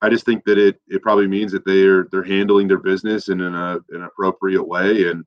[0.00, 3.40] i just think that it it probably means that they're they're handling their business in
[3.40, 5.24] an, a, an appropriate way and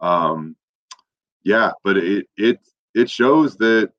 [0.00, 0.56] um
[1.44, 2.58] yeah but it it
[2.94, 3.90] it shows that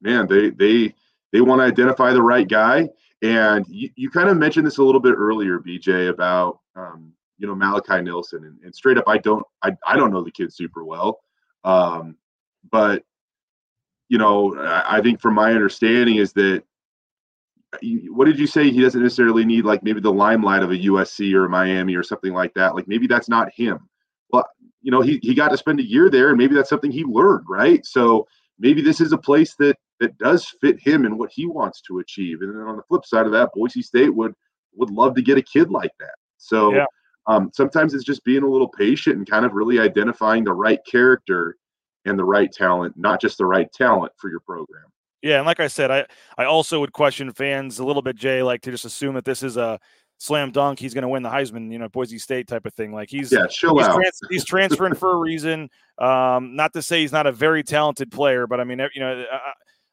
[0.00, 0.94] man they they
[1.32, 2.88] they want to identify the right guy
[3.22, 7.46] and you, you kind of mentioned this a little bit earlier, BJ, about um, you
[7.46, 10.52] know Malachi Nelson, and, and, straight up, I don't I, I don't know the kid
[10.52, 11.20] super well,
[11.64, 12.16] um,
[12.70, 13.02] but
[14.08, 16.62] you know I, I think from my understanding is that
[18.08, 18.70] what did you say?
[18.70, 22.02] He doesn't necessarily need like maybe the limelight of a USC or a Miami or
[22.02, 22.74] something like that.
[22.74, 23.88] Like maybe that's not him.
[24.30, 24.46] Well,
[24.80, 27.04] you know, he, he got to spend a year there and maybe that's something he
[27.04, 27.84] learned, right?
[27.84, 28.26] So
[28.58, 31.98] maybe this is a place that that does fit him and what he wants to
[31.98, 32.42] achieve.
[32.42, 34.34] And then on the flip side of that, Boise State would
[34.74, 36.14] would love to get a kid like that.
[36.36, 36.84] So yeah.
[37.26, 40.78] um, sometimes it's just being a little patient and kind of really identifying the right
[40.88, 41.56] character
[42.04, 44.84] and the right talent, not just the right talent for your program.
[45.20, 48.42] Yeah, and like I said, I I also would question fans a little bit, Jay,
[48.42, 49.80] like to just assume that this is a
[50.18, 50.78] slam dunk.
[50.78, 52.92] He's going to win the Heisman, you know, Boise State type of thing.
[52.92, 53.94] Like he's yeah, chill he's, out.
[53.94, 55.70] Trans- he's transferring for a reason.
[55.98, 59.24] Um, not to say he's not a very talented player, but I mean, you know,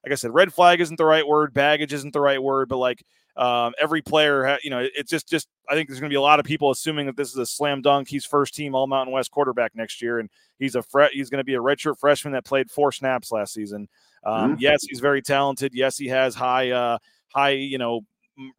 [0.03, 2.77] like I said, red flag isn't the right word, baggage isn't the right word, but
[2.77, 3.03] like
[3.37, 6.17] um, every player, ha- you know, it's just just I think there's going to be
[6.17, 8.07] a lot of people assuming that this is a slam dunk.
[8.07, 11.39] He's first team All Mountain West quarterback next year, and he's a fre- he's going
[11.39, 13.89] to be a redshirt freshman that played four snaps last season.
[14.23, 14.59] Um, mm-hmm.
[14.59, 15.73] Yes, he's very talented.
[15.73, 16.97] Yes, he has high uh,
[17.33, 18.01] high you know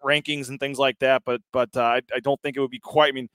[0.04, 2.80] rankings and things like that, but but uh, I, I don't think it would be
[2.80, 3.08] quite.
[3.08, 3.28] I mean,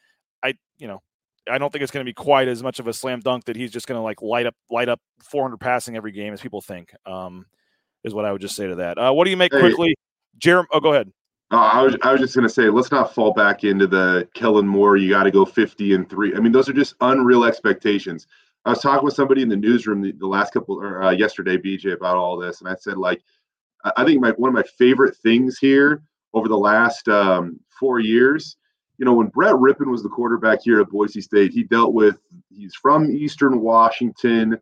[0.43, 1.01] I you know
[1.49, 3.55] I don't think it's going to be quite as much of a slam dunk that
[3.55, 6.61] he's just going to like light up light up 400 passing every game as people
[6.61, 6.93] think.
[7.05, 7.45] Um,
[8.03, 8.97] is what I would just say to that.
[8.97, 9.95] Uh, what do you make hey, quickly,
[10.37, 10.67] Jeremy?
[10.71, 11.11] Oh, go ahead.
[11.51, 14.27] Uh, I was I was just going to say, let's not fall back into the
[14.33, 14.97] Kellen Moore.
[14.97, 16.35] You got to go fifty and three.
[16.35, 18.27] I mean, those are just unreal expectations.
[18.65, 21.57] I was talking with somebody in the newsroom the, the last couple or uh, yesterday,
[21.57, 23.21] BJ, about all this, and I said like,
[23.97, 28.57] I think my one of my favorite things here over the last um, four years.
[28.97, 32.17] You know, when Brett Rypien was the quarterback here at Boise State, he dealt with.
[32.49, 34.59] He's from Eastern Washington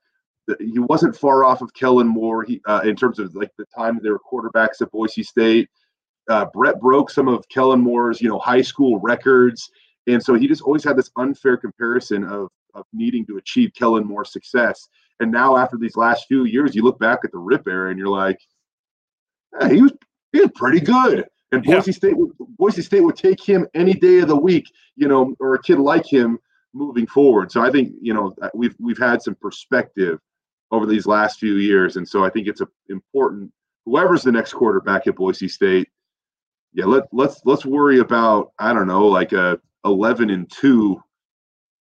[0.60, 3.99] he wasn't far off of Kellen Moore he, uh, in terms of like the time
[4.01, 5.69] they were quarterbacks at Boise State.
[6.29, 9.69] Uh, Brett broke some of Kellen Moore's, you know, high school records,
[10.08, 14.05] and so he just always had this unfair comparison of of needing to achieve Kellen
[14.05, 14.88] Moore's success.
[15.19, 17.97] And now, after these last few years, you look back at the Rip era and
[17.97, 18.39] you're like,
[19.69, 19.93] he was
[20.32, 21.25] he was pretty good.
[21.51, 21.95] And Boise yeah.
[21.95, 25.55] State would Boise State would take him any day of the week, you know, or
[25.55, 26.39] a kid like him
[26.73, 27.51] moving forward.
[27.51, 30.19] So I think you know we've we've had some perspective
[30.71, 33.51] over these last few years, and so I think it's a important
[33.85, 35.89] whoever's the next quarterback at Boise State.
[36.73, 41.01] Yeah, let let's let's worry about I don't know like a 11 and two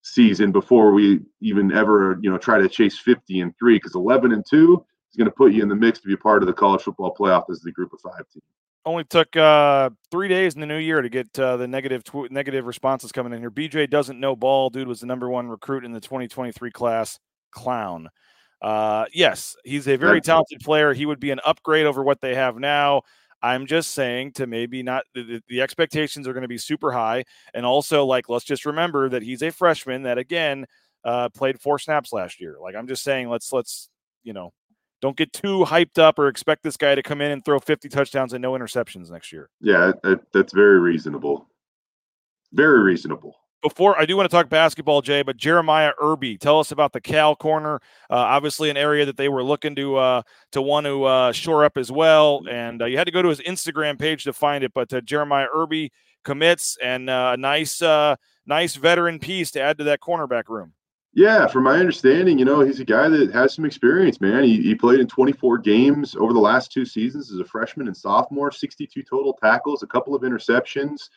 [0.03, 4.33] season before we even ever you know try to chase 50 and three because 11
[4.33, 6.53] and two is going to put you in the mix to be part of the
[6.53, 8.43] college football playoff as the group of five team.
[8.89, 12.31] Only took uh, three days in the new year to get uh, the negative tw-
[12.31, 13.51] negative responses coming in here.
[13.51, 14.71] BJ doesn't know ball.
[14.71, 17.19] Dude was the number one recruit in the 2023 class.
[17.51, 18.09] Clown.
[18.63, 20.95] Uh, yes, he's a very talented player.
[20.95, 23.03] He would be an upgrade over what they have now.
[23.43, 27.25] I'm just saying to maybe not the, the expectations are going to be super high.
[27.53, 30.65] And also, like, let's just remember that he's a freshman that again
[31.05, 32.57] uh, played four snaps last year.
[32.59, 33.91] Like, I'm just saying, let's let's
[34.23, 34.55] you know,
[35.01, 37.89] don't get too hyped up or expect this guy to come in and throw 50
[37.89, 39.49] touchdowns and no interceptions next year.
[39.61, 39.93] Yeah,
[40.33, 41.49] that's very reasonable.
[42.53, 46.71] Very reasonable before I do want to talk basketball, Jay, but Jeremiah Irby, tell us
[46.71, 47.77] about the Cal corner.
[48.11, 51.65] Uh, obviously, an area that they were looking to uh, to want to uh, shore
[51.65, 54.63] up as well, and uh, you had to go to his Instagram page to find
[54.63, 54.73] it.
[54.75, 55.93] But uh, Jeremiah Irby
[56.25, 57.83] commits, and uh, a nice
[58.47, 60.73] nice veteran piece to add to that cornerback room.
[61.19, 64.45] Yeah, from my understanding, you know, he's a guy that has some experience, man.
[64.45, 67.97] He, he played in 24 games over the last two seasons as a freshman and
[67.97, 71.09] sophomore, 62 total tackles, a couple of interceptions.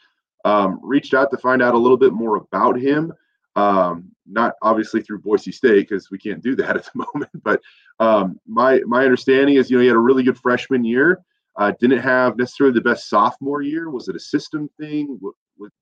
[0.43, 3.13] Um, reached out to find out a little bit more about him.
[3.55, 7.29] Um, not obviously through Boise State because we can't do that at the moment.
[7.43, 7.61] But
[7.99, 11.21] um, my my understanding is, you know, he had a really good freshman year.
[11.57, 13.91] Uh, didn't have necessarily the best sophomore year.
[13.91, 15.19] Was it a system thing?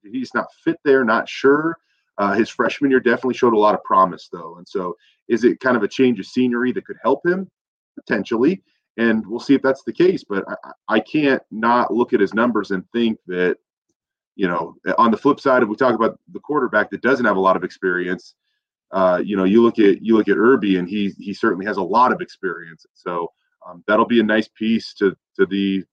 [0.04, 1.06] He's not fit there.
[1.06, 1.78] Not sure.
[2.20, 4.58] Uh, his freshman year definitely showed a lot of promise, though.
[4.58, 4.96] And so,
[5.28, 7.50] is it kind of a change of scenery that could help him
[7.96, 8.62] potentially?
[8.98, 10.24] And we'll see if that's the case.
[10.24, 13.58] But I, I can't not look at his numbers and think that
[14.40, 17.36] you know, on the flip side, if we talk about the quarterback that doesn't have
[17.36, 18.36] a lot of experience,
[18.94, 21.76] uh, you know, you look at you look at Irby, and he he certainly has
[21.76, 22.86] a lot of experience.
[22.94, 23.34] So
[23.68, 25.84] um, that'll be a nice piece to to the.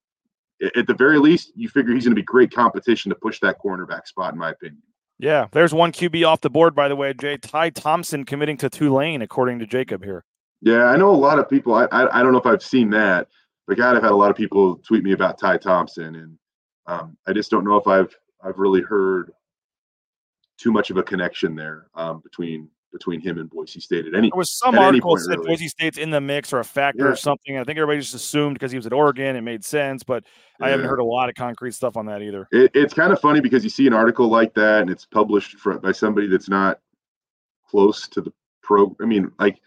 [0.76, 3.58] At the very least, you figure he's going to be great competition to push that
[3.58, 4.80] cornerback spot, in my opinion.
[5.18, 7.14] Yeah, there's one QB off the board, by the way.
[7.14, 10.24] Jay Ty Thompson committing to Tulane, according to Jacob here.
[10.60, 11.74] Yeah, I know a lot of people.
[11.74, 13.28] I I, I don't know if I've seen that,
[13.66, 16.38] but God, I've had a lot of people tweet me about Ty Thompson, and
[16.86, 19.32] um, I just don't know if I've I've really heard
[20.58, 24.30] too much of a connection there um, between between him and Boise State at any.
[24.30, 25.48] There was some article that really.
[25.48, 27.10] Boise State's in the mix or a factor yeah.
[27.10, 27.58] or something.
[27.58, 30.24] I think everybody just assumed because he was at Oregon, it made sense, but
[30.58, 30.66] yeah.
[30.66, 32.48] I haven't heard a lot of concrete stuff on that either.
[32.52, 35.58] It, it's kind of funny because you see an article like that and it's published
[35.58, 36.78] for, by somebody that's not
[37.68, 38.32] close to the
[38.62, 38.96] pro.
[39.00, 39.60] I mean, like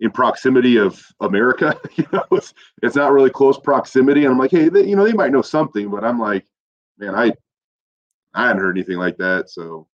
[0.00, 4.24] in proximity of America, you know, it's, it's not really close proximity.
[4.24, 6.44] And I'm like, hey, they, you know, they might know something, but I'm like,
[6.98, 7.32] man, I
[8.34, 9.48] I hadn't heard anything like that.
[9.48, 9.86] So,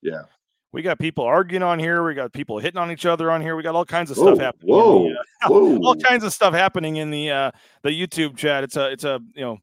[0.00, 0.22] yeah.
[0.72, 2.04] We got people arguing on here.
[2.04, 3.56] We got people hitting on each other on here.
[3.56, 4.68] We got all kinds of stuff happening.
[4.72, 5.02] Whoa,
[5.40, 5.78] the, uh, whoa.
[5.78, 7.50] all kinds of stuff happening in the uh,
[7.82, 8.62] the YouTube chat.
[8.62, 9.58] It's a it's a you know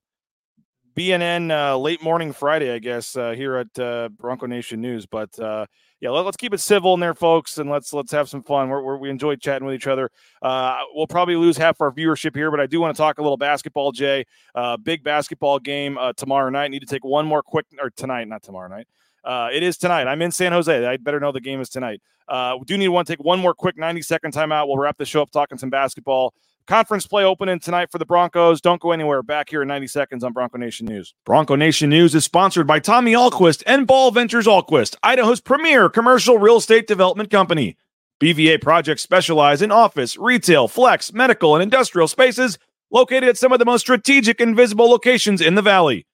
[0.98, 5.06] BNN uh, late morning Friday, I guess, uh, here at uh, Bronco Nation News.
[5.06, 5.68] But uh,
[6.02, 8.68] yeah, let, us keep it civil in there, folks, and let's let's have some fun.
[8.68, 10.10] We're, we're, we enjoy chatting with each other.
[10.42, 13.22] Uh, we'll probably lose half our viewership here, but I do want to talk a
[13.22, 13.92] little basketball.
[13.92, 16.72] Jay, uh, big basketball game uh, tomorrow night.
[16.72, 18.88] Need to take one more quick or tonight, not tomorrow night.
[19.28, 20.08] Uh, it is tonight.
[20.08, 20.86] I'm in San Jose.
[20.86, 22.02] I better know the game is tonight.
[22.30, 24.68] Uh, we do need to take one more quick 90 second timeout.
[24.68, 26.34] We'll wrap the show up talking some basketball.
[26.66, 28.62] Conference play opening tonight for the Broncos.
[28.62, 29.22] Don't go anywhere.
[29.22, 31.14] Back here in 90 seconds on Bronco Nation News.
[31.26, 36.38] Bronco Nation News is sponsored by Tommy Ahlquist and Ball Ventures Ahlquist, Idaho's premier commercial
[36.38, 37.76] real estate development company.
[38.22, 42.58] BVA projects specialize in office, retail, flex, medical, and industrial spaces
[42.92, 46.08] located at some of the most strategic and visible locations in the valley.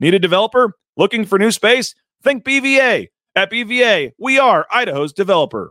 [0.00, 0.74] Need a developer?
[0.96, 1.94] Looking for new space?
[2.26, 3.06] Think BVA.
[3.36, 5.70] At BVA, we are Idaho's developer.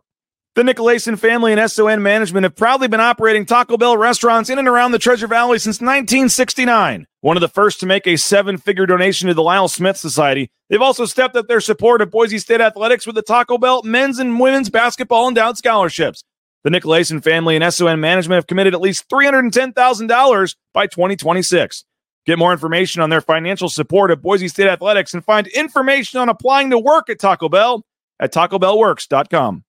[0.56, 4.66] The Nicolason family and SON management have proudly been operating Taco Bell restaurants in and
[4.66, 7.08] around the Treasure Valley since 1969.
[7.20, 10.50] One of the first to make a seven figure donation to the Lyle Smith Society,
[10.70, 14.18] they've also stepped up their support of Boise State athletics with the Taco Bell men's
[14.18, 16.24] and women's basketball endowed scholarships.
[16.64, 21.84] The Nicolason family and SON management have committed at least $310,000 by 2026.
[22.26, 26.30] Get more information on their financial support of Boise State athletics and find information on
[26.30, 27.86] applying to work at Taco Bell
[28.20, 29.64] at tacobellworks.com.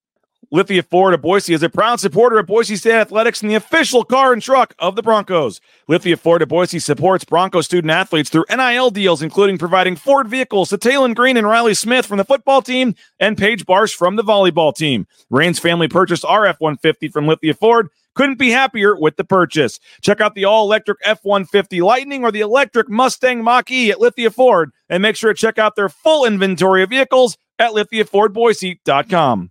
[0.53, 4.05] Lithia Ford of Boise is a proud supporter of Boise State Athletics and the official
[4.05, 5.61] car and truck of the Broncos.
[5.89, 10.69] Lithia Ford of Boise supports Bronco student athletes through NIL deals, including providing Ford vehicles
[10.69, 14.23] to Taylen Green and Riley Smith from the football team and Paige Barsh from the
[14.23, 15.09] volleyball team.
[15.31, 17.89] Rain's family purchased RF 150 from Lithia Ford.
[18.17, 19.79] Couldn't be happier with the purchase.
[20.01, 24.01] Check out the all electric F 150 Lightning or the electric Mustang Mach E at
[24.01, 29.51] Lithia Ford and make sure to check out their full inventory of vehicles at lithiafordboise.com.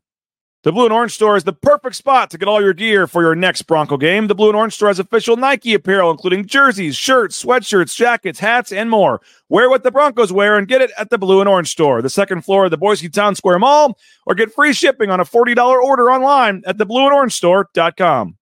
[0.63, 3.21] The Blue and Orange Store is the perfect spot to get all your gear for
[3.21, 4.25] your next Bronco game.
[4.25, 8.71] The Blue and Orange Store has official Nike apparel, including jerseys, shirts, sweatshirts, jackets, hats,
[8.71, 9.21] and more.
[9.47, 12.09] Wear what the Broncos wear and get it at the Blue and Orange Store, the
[12.09, 13.95] second floor of the Boise Town Square Mall,
[14.25, 18.35] or get free shipping on a $40 order online at theblueandorange.store.com.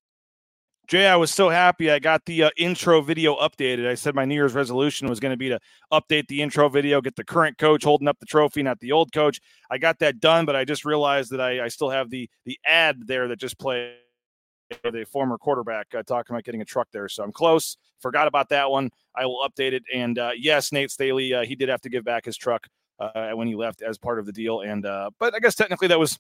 [0.88, 3.88] Jay, I was so happy I got the uh, intro video updated.
[3.88, 5.60] I said my New Year's resolution was going to be to
[5.94, 9.14] update the intro video, get the current coach holding up the trophy, not the old
[9.14, 9.40] coach.
[9.72, 12.60] I got that done, but I just realized that I, I still have the the
[12.66, 13.94] ad there that just played
[14.84, 17.08] the former quarterback uh, talking about getting a truck there.
[17.08, 17.78] So I'm close.
[18.00, 18.90] Forgot about that one.
[19.16, 19.84] I will update it.
[19.94, 22.68] And uh, yes, Nate Staley, uh, he did have to give back his truck
[23.00, 24.62] uh, when he left as part of the deal.
[24.62, 26.20] And uh, but I guess technically that was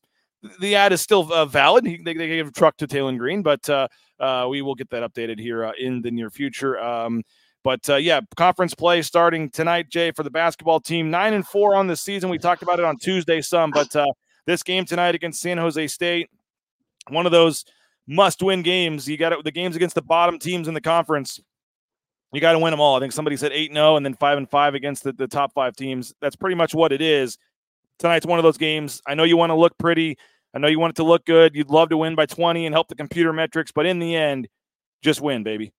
[0.60, 1.86] the ad is still uh, valid.
[1.86, 3.88] He, they, they, gave a truck to Taylen Green, but uh,
[4.20, 6.80] uh, we will get that updated here uh, in the near future.
[6.80, 7.24] Um,
[7.64, 11.10] but uh, yeah, conference play starting tonight, Jay, for the basketball team.
[11.10, 12.30] Nine and four on the season.
[12.30, 14.06] We talked about it on Tuesday some, but uh,
[14.46, 16.30] this game tonight against San Jose State,
[17.08, 17.64] one of those
[18.06, 19.08] must-win games.
[19.08, 19.44] You got it.
[19.46, 21.39] The games against the bottom teams in the conference.
[22.34, 22.98] You got to win them all.
[22.98, 25.54] I think somebody said eight 0 and then five and five against the, the top
[25.54, 26.14] five teams.
[26.20, 27.38] That's pretty much what it is.
[28.00, 29.02] Tonight's one of those games.
[29.08, 30.18] I know you want to look pretty.
[30.54, 31.56] I know you want it to look good.
[31.56, 34.47] You'd love to win by 20 and help the computer metrics, but in the end,
[35.01, 35.74] just win, baby.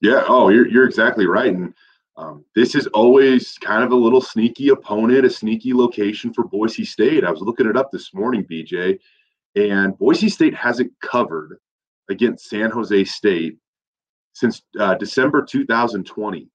[0.00, 0.24] Yeah.
[0.28, 1.54] Oh, you're, you're exactly right.
[1.54, 1.74] And
[2.16, 6.84] um, this is always kind of a little sneaky opponent, a sneaky location for Boise
[6.84, 7.24] State.
[7.24, 8.98] I was looking it up this morning, BJ,
[9.56, 11.58] and Boise State hasn't covered
[12.10, 13.56] against San Jose State
[14.34, 16.48] since uh, December 2020,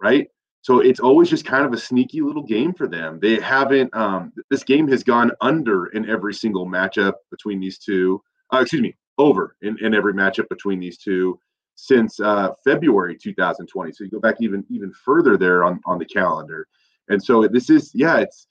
[0.00, 0.28] right?
[0.62, 3.18] So it's always just kind of a sneaky little game for them.
[3.20, 3.94] They haven't.
[3.96, 8.22] Um, this game has gone under in every single matchup between these two.
[8.52, 11.38] Uh, excuse me, over in, in every matchup between these two
[11.76, 13.92] since uh, February 2020.
[13.92, 16.66] So you go back even even further there on on the calendar.
[17.08, 18.46] And so this is yeah, it's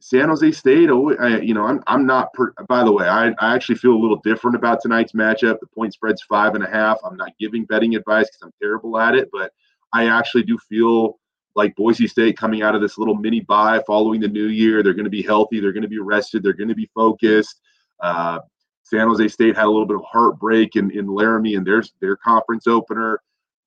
[0.00, 0.88] San Jose State.
[0.88, 2.32] I, you know, I'm I'm not.
[2.32, 5.58] Per, by the way, I I actually feel a little different about tonight's matchup.
[5.60, 6.98] The point spread's five and a half.
[7.04, 9.52] I'm not giving betting advice because I'm terrible at it, but
[9.92, 11.18] I actually do feel
[11.56, 14.82] like Boise State coming out of this little mini bye following the new year.
[14.82, 15.60] They're going to be healthy.
[15.60, 16.42] They're going to be rested.
[16.42, 17.60] They're going to be focused.
[18.00, 18.40] Uh,
[18.84, 22.16] San Jose State had a little bit of heartbreak in, in Laramie and their, their
[22.16, 23.20] conference opener.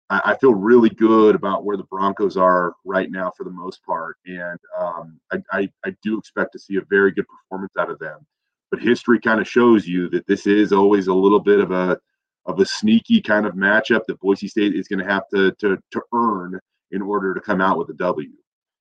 [0.09, 3.83] I, I feel really good about where the Broncos are right now for the most
[3.85, 4.17] part.
[4.25, 7.99] And um, I, I, I do expect to see a very good performance out of
[7.99, 8.25] them.
[8.71, 11.99] But history kind of shows you that this is always a little bit of a
[12.45, 15.77] of a sneaky kind of matchup that Boise State is going to have to to
[15.91, 16.59] to earn
[16.93, 18.29] in order to come out with a W.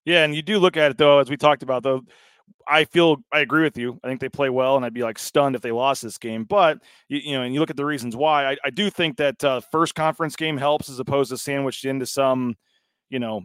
[0.04, 2.02] Yeah, and you do look at it though, as we talked about though.
[2.68, 3.98] I feel I agree with you.
[4.04, 6.44] I think they play well, and I'd be like stunned if they lost this game.
[6.44, 8.52] But you, you know, and you look at the reasons why.
[8.52, 12.06] I, I do think that uh, first conference game helps as opposed to sandwiched into
[12.06, 12.56] some,
[13.10, 13.42] you know,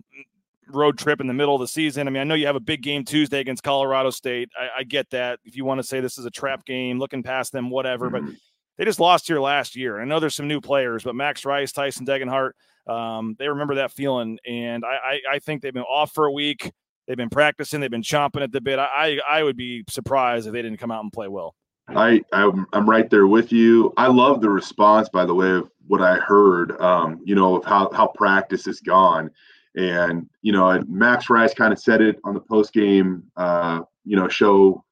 [0.69, 2.07] road trip in the middle of the season.
[2.07, 4.49] I mean, I know you have a big game Tuesday against Colorado State.
[4.59, 5.39] I, I get that.
[5.45, 8.09] If you want to say this is a trap game, looking past them, whatever.
[8.09, 8.25] Mm-hmm.
[8.25, 8.35] But
[8.77, 10.01] they just lost here last year.
[10.01, 12.51] I know there's some new players, but Max Rice, Tyson Degenhart,
[12.87, 14.39] um, they remember that feeling.
[14.47, 16.71] And I, I, I, think they've been off for a week.
[17.07, 17.79] They've been practicing.
[17.79, 18.79] They've been chomping at the bit.
[18.79, 21.55] I, I would be surprised if they didn't come out and play well.
[21.89, 23.93] I, I'm, I'm right there with you.
[23.95, 27.65] I love the response, by the way, of what I heard, um, you know, of
[27.65, 29.31] how, how practice has gone.
[29.75, 34.17] And, you know, Max Rice kind of said it on the post game, uh, you
[34.17, 34.83] know, show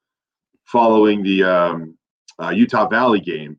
[0.64, 1.98] following the um,
[2.42, 3.58] uh, Utah Valley game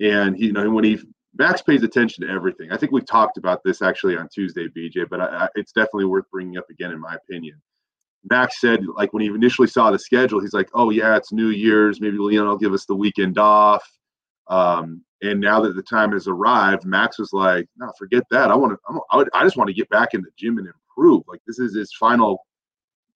[0.00, 0.98] and he, you know, when he
[1.36, 2.72] Max pays attention to everything.
[2.72, 6.06] I think we've talked about this actually on Tuesday, BJ, but I, I, it's definitely
[6.06, 7.60] worth bringing up again, in my opinion.
[8.28, 11.48] Max said, like when he initially saw the schedule, he's like, "Oh yeah, it's New
[11.48, 12.00] Year's.
[12.00, 13.88] Maybe Leon will give us the weekend off."
[14.48, 18.50] Um, and now that the time has arrived, Max was like, "No, forget that.
[18.50, 19.28] I want to.
[19.32, 21.22] I, just want to get back in the gym and improve.
[21.28, 22.44] Like this is his final,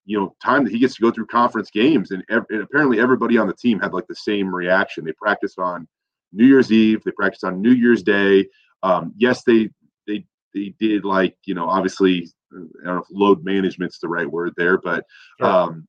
[0.07, 2.99] you know, time that he gets to go through conference games." And, ev- and apparently,
[2.99, 5.05] everybody on the team had like the same reaction.
[5.05, 5.87] They practiced on
[6.35, 7.03] New Year's Eve.
[7.05, 8.47] They practiced on New Year's Day.
[8.83, 9.71] Um, yes, they
[10.07, 14.31] they they did like you know obviously I don't know if load management's the right
[14.31, 15.05] word there, but
[15.41, 15.87] um,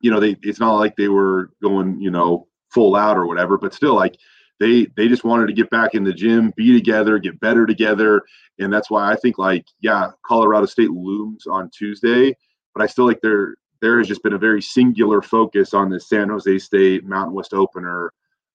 [0.00, 3.58] you know they it's not like they were going you know full out or whatever,
[3.58, 4.16] but still like
[4.60, 8.22] they they just wanted to get back in the gym, be together, get better together,
[8.58, 12.34] and that's why I think like yeah, Colorado State looms on Tuesday,
[12.74, 16.00] but I still like there there has just been a very singular focus on the
[16.00, 18.12] San Jose State Mountain West opener.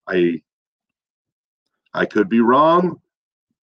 [0.07, 0.41] I
[1.97, 3.01] I could be wrong,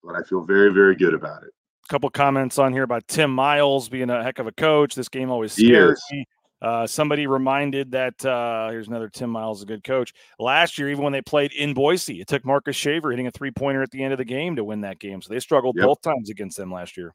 [0.02, 1.50] but I feel very, very good about it.
[1.84, 4.94] A couple comments on here about Tim Miles being a heck of a coach.
[4.94, 6.26] This game always scares me.
[6.60, 10.14] Uh, somebody reminded that uh, here's another Tim Miles, a good coach.
[10.38, 13.50] Last year, even when they played in Boise, it took Marcus Shaver hitting a three
[13.50, 15.20] pointer at the end of the game to win that game.
[15.20, 15.86] So they struggled yep.
[15.86, 17.14] both times against them last year.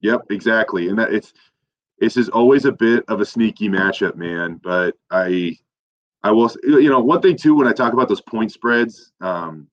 [0.00, 0.88] Yep, exactly.
[0.88, 1.34] And that it's
[1.98, 4.58] this is always a bit of a sneaky matchup, man.
[4.62, 5.56] But I
[6.22, 9.68] I will, you know, one thing too when I talk about those point spreads, um,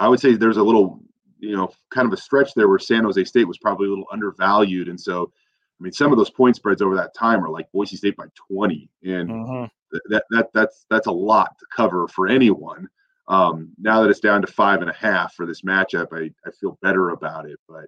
[0.00, 1.00] I would say there's a little,
[1.38, 4.06] you know, kind of a stretch there where San Jose State was probably a little
[4.10, 5.30] undervalued, and so,
[5.78, 8.24] I mean, some of those point spreads over that time are like Boise State by
[8.50, 9.70] 20, and Mhm.
[9.92, 12.88] th- that that that's that's a lot to cover for anyone.
[13.28, 16.50] Um, now that it's down to five and a half for this matchup, I, I
[16.60, 17.60] feel better about it.
[17.68, 17.86] But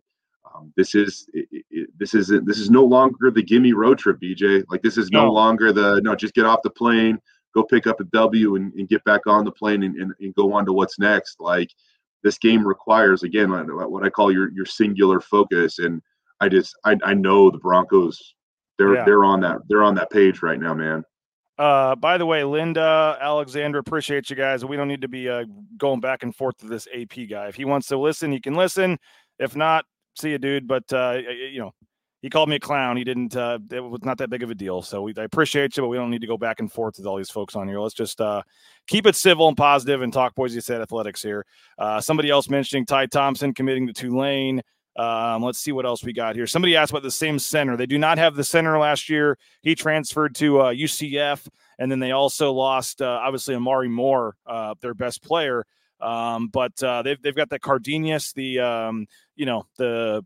[0.54, 4.18] um, this is it, it, this is this is no longer the gimme road trip,
[4.20, 4.64] BJ.
[4.70, 5.32] Like this is no, No.
[5.32, 7.18] longer the no, just get off the plane,
[7.54, 10.34] go pick up a W, and, and get back on the plane and, and, and
[10.34, 11.40] go on to what's next.
[11.40, 11.70] Like
[12.22, 16.00] this game requires again what I call your your singular focus, and
[16.40, 18.34] I just I, I know the Broncos.
[18.78, 19.04] They're Yeah.
[19.04, 21.04] they're on that they're on that page right now, man.
[21.58, 24.64] Uh, by the way, Linda, Alexandra, appreciate you guys.
[24.64, 25.44] We don't need to be uh,
[25.76, 27.46] going back and forth to this AP guy.
[27.48, 28.98] If he wants to listen, he can listen.
[29.38, 29.84] If not,
[30.16, 30.66] see you, dude.
[30.66, 31.74] But uh, you know,
[32.22, 32.96] he called me a clown.
[32.96, 33.36] He didn't.
[33.36, 34.80] Uh, it was not that big of a deal.
[34.80, 37.06] So we, I appreciate you, but we don't need to go back and forth with
[37.06, 37.80] all these folks on here.
[37.80, 38.42] Let's just uh,
[38.86, 41.44] keep it civil and positive and talk Boise State athletics here.
[41.76, 44.62] Uh, somebody else mentioning Ty Thompson committing to Tulane.
[44.94, 46.46] Um, let's see what else we got here.
[46.46, 47.76] Somebody asked about the same center.
[47.76, 49.36] They do not have the center last year.
[49.62, 51.48] He transferred to uh, UCF,
[51.78, 55.64] and then they also lost uh, obviously Omari Moore, uh, their best player.
[56.00, 60.24] Um, but uh, they've they've got that Cardenas, the um, you know the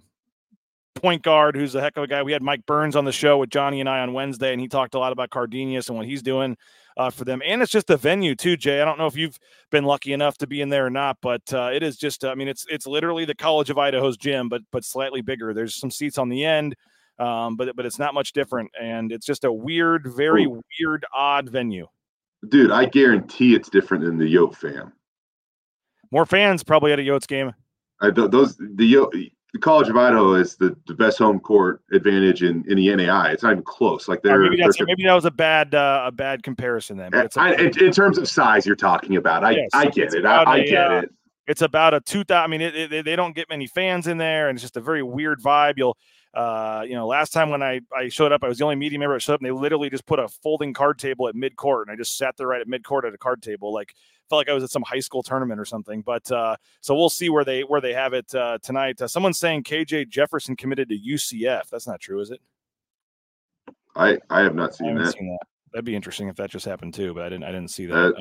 [0.97, 2.23] point guard who's a heck of a guy.
[2.23, 4.69] We had Mike Burns on the show with Johnny and I on Wednesday, and he
[4.69, 6.57] talked a lot about Cardenas and what he's doing
[6.97, 7.41] uh, for them.
[7.45, 8.81] And it's just the venue too, Jay.
[8.81, 9.39] I don't know if you've
[9.71, 12.25] been lucky enough to be in there or not, but uh, it is just.
[12.25, 15.55] I mean, it's it's literally the College of Idaho's gym, but but slightly bigger.
[15.55, 16.75] There's some seats on the end.
[17.19, 21.49] Um, but but it's not much different, and it's just a weird, very weird, odd
[21.49, 21.87] venue.
[22.49, 24.93] Dude, I guarantee it's different than the Yote fam.
[26.11, 27.53] More fans probably at a Yotes game.
[28.01, 29.11] I, th- those the Yo-
[29.57, 33.31] the College of Idaho is the, the best home court advantage in, in the NAI.
[33.31, 34.07] It's not even close.
[34.07, 37.11] Like they're, maybe they're maybe that was a bad uh, a bad comparison then.
[37.11, 39.45] But a- I, in, in terms of size, you're talking about.
[39.45, 40.27] I Yes, I get it.
[40.27, 41.11] I, about I a, get uh, it.
[41.47, 42.45] It's about a two thousand.
[42.45, 44.81] I mean, it, it, they don't get many fans in there, and it's just a
[44.81, 45.75] very weird vibe.
[45.79, 45.97] You'll,
[46.35, 48.99] uh, you know, last time when I I showed up, I was the only media
[48.99, 51.57] member that showed up, and they literally just put a folding card table at mid
[51.57, 53.95] court, and I just sat there right at mid court at a card table, like
[54.29, 56.03] felt like I was at some high school tournament or something.
[56.03, 59.01] But uh, so we'll see where they where they have it uh, tonight.
[59.01, 61.69] Uh, someone's saying KJ Jefferson committed to UCF.
[61.71, 62.41] That's not true, is it?
[63.95, 65.13] I I have not seen that.
[65.13, 65.47] seen that.
[65.73, 68.15] That'd be interesting if that just happened too, but I didn't I didn't see that.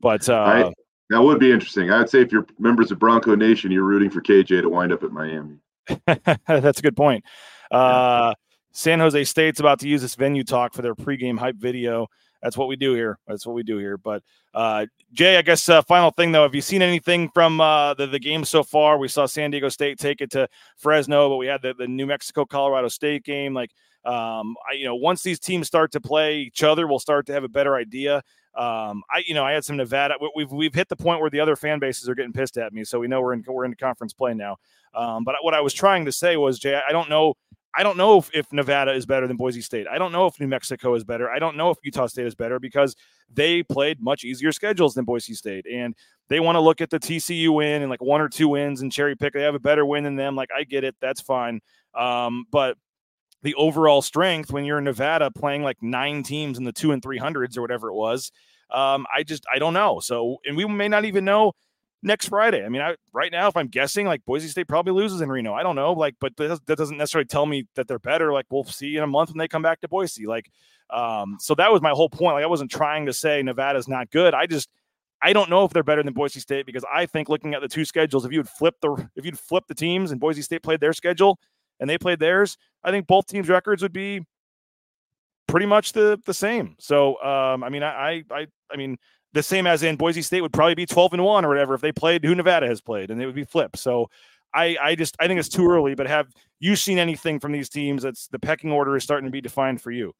[0.00, 0.72] But uh, I,
[1.10, 1.90] that would be interesting.
[1.90, 5.02] I'd say if you're members of Bronco Nation, you're rooting for KJ to wind up
[5.02, 5.58] at Miami.
[6.46, 7.24] That's a good point.
[7.70, 8.34] Uh,
[8.72, 12.08] San Jose State's about to use this venue talk for their pregame hype video.
[12.44, 13.18] That's what we do here.
[13.26, 13.96] That's what we do here.
[13.96, 14.22] But
[14.52, 14.84] uh,
[15.14, 18.18] Jay, I guess uh, final thing though, have you seen anything from uh, the the
[18.18, 18.98] game so far?
[18.98, 22.04] We saw San Diego State take it to Fresno, but we had the, the New
[22.06, 23.54] Mexico Colorado State game.
[23.54, 23.70] Like,
[24.04, 27.32] um, I you know, once these teams start to play each other, we'll start to
[27.32, 28.16] have a better idea.
[28.54, 30.16] Um, I you know, I had some Nevada.
[30.20, 32.74] we- We've we've hit the point where the other fan bases are getting pissed at
[32.74, 34.58] me, so we know we're in we're into conference play now.
[34.94, 37.34] Um, but what I was trying to say was, Jay, I don't know.
[37.76, 39.86] I don't know if, if Nevada is better than Boise State.
[39.90, 41.30] I don't know if New Mexico is better.
[41.30, 42.94] I don't know if Utah State is better because
[43.32, 45.66] they played much easier schedules than Boise State.
[45.70, 45.94] And
[46.28, 48.92] they want to look at the TCU win and like one or two wins and
[48.92, 49.32] cherry pick.
[49.32, 50.36] They have a better win than them.
[50.36, 50.94] Like, I get it.
[51.00, 51.60] That's fine.
[51.94, 52.76] Um, but
[53.42, 57.02] the overall strength when you're in Nevada playing like nine teams in the two and
[57.02, 58.30] three hundreds or whatever it was,
[58.70, 60.00] um, I just, I don't know.
[60.00, 61.52] So, and we may not even know
[62.04, 62.64] next Friday.
[62.64, 65.54] I mean, I right now, if I'm guessing, like Boise State probably loses in Reno.
[65.54, 68.32] I don't know, like, but that, that doesn't necessarily tell me that they're better.
[68.32, 70.26] Like, we'll see in a month when they come back to Boise.
[70.26, 70.50] Like,
[70.90, 72.34] um, so that was my whole point.
[72.34, 74.34] Like, I wasn't trying to say Nevada's not good.
[74.34, 74.68] I just,
[75.22, 77.68] I don't know if they're better than Boise State because I think looking at the
[77.68, 80.80] two schedules, if you'd flip the if you'd flip the teams and Boise State played
[80.80, 81.38] their schedule
[81.80, 84.20] and they played theirs, I think both teams' records would be
[85.46, 86.76] pretty much the the same.
[86.78, 88.98] So, um, I mean, I, I, I mean,
[89.34, 91.80] the same as in Boise State would probably be 12 and one or whatever if
[91.82, 93.78] they played who Nevada has played and it would be flipped.
[93.78, 94.08] So
[94.54, 96.28] I, I just I think it's too early, but have
[96.60, 99.82] you seen anything from these teams that's the pecking order is starting to be defined
[99.82, 100.14] for you?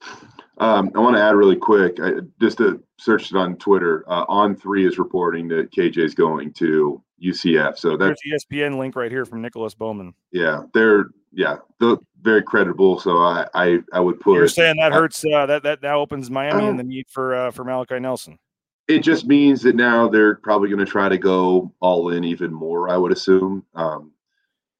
[0.58, 4.04] Um, I want to add really quick, I, just to search it on Twitter.
[4.08, 7.78] Uh, on three is reporting that KJ is going to UCF.
[7.78, 10.12] So that's There's the ESPN link right here from Nicholas Bowman.
[10.32, 12.98] yeah, they're yeah, they're very credible.
[12.98, 16.28] So I I, I would put You're saying that hurts uh, that that now opens
[16.30, 16.68] Miami Oh.
[16.70, 18.38] and the need for uh, for Malachi Nelson.
[18.86, 22.52] It just means that now they're probably going to try to go all in even
[22.52, 22.90] more.
[22.90, 23.64] I would assume.
[23.74, 24.12] Um,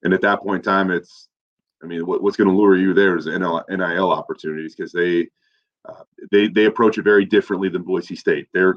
[0.03, 1.29] and at that point in time, it's
[1.83, 5.29] I mean, what, what's going to lure you there is NIL opportunities because they
[5.87, 8.49] uh, they they approach it very differently than Boise State.
[8.53, 8.77] They're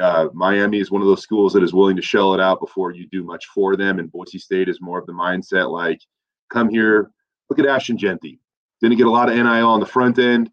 [0.00, 2.92] uh, Miami is one of those schools that is willing to shell it out before
[2.92, 6.00] you do much for them, and Boise State is more of the mindset like,
[6.50, 7.10] come here,
[7.48, 8.40] look at Ashton Jeanty,
[8.80, 10.50] didn't get a lot of NIL on the front end.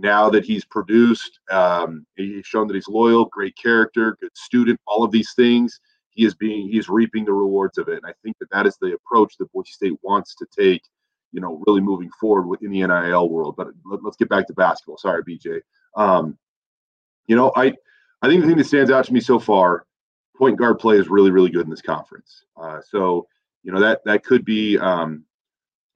[0.00, 5.02] Now that he's produced, um, he's shown that he's loyal, great character, good student, all
[5.02, 5.80] of these things.
[6.10, 8.66] He is being he is reaping the rewards of it, and I think that that
[8.66, 10.82] is the approach that Boise State wants to take.
[11.30, 13.54] You know, really moving forward within the NIL world.
[13.56, 14.96] But let, us get back to basketball.
[14.96, 15.60] Sorry, BJ.
[15.94, 16.38] Um,
[17.26, 17.74] you know, I
[18.22, 19.84] I think the thing that stands out to me so far,
[20.36, 22.44] point guard play is really really good in this conference.
[22.56, 23.26] Uh, so
[23.62, 25.24] you know that that could be um,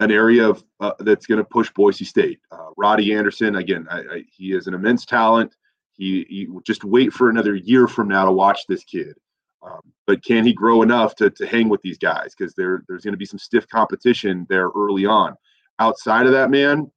[0.02, 2.40] an area of uh, that's going to push Boise State.
[2.50, 5.54] Uh, Roddie Anderson, again, I, I, he is an immense talent.
[5.94, 9.14] He, he, just wait for another year from now to watch this kid.
[9.62, 12.34] Um, but can he grow enough to, to hang with these guys?
[12.36, 15.34] Because there there's going to be some stiff competition there early on.
[15.78, 16.90] Outside of that, man,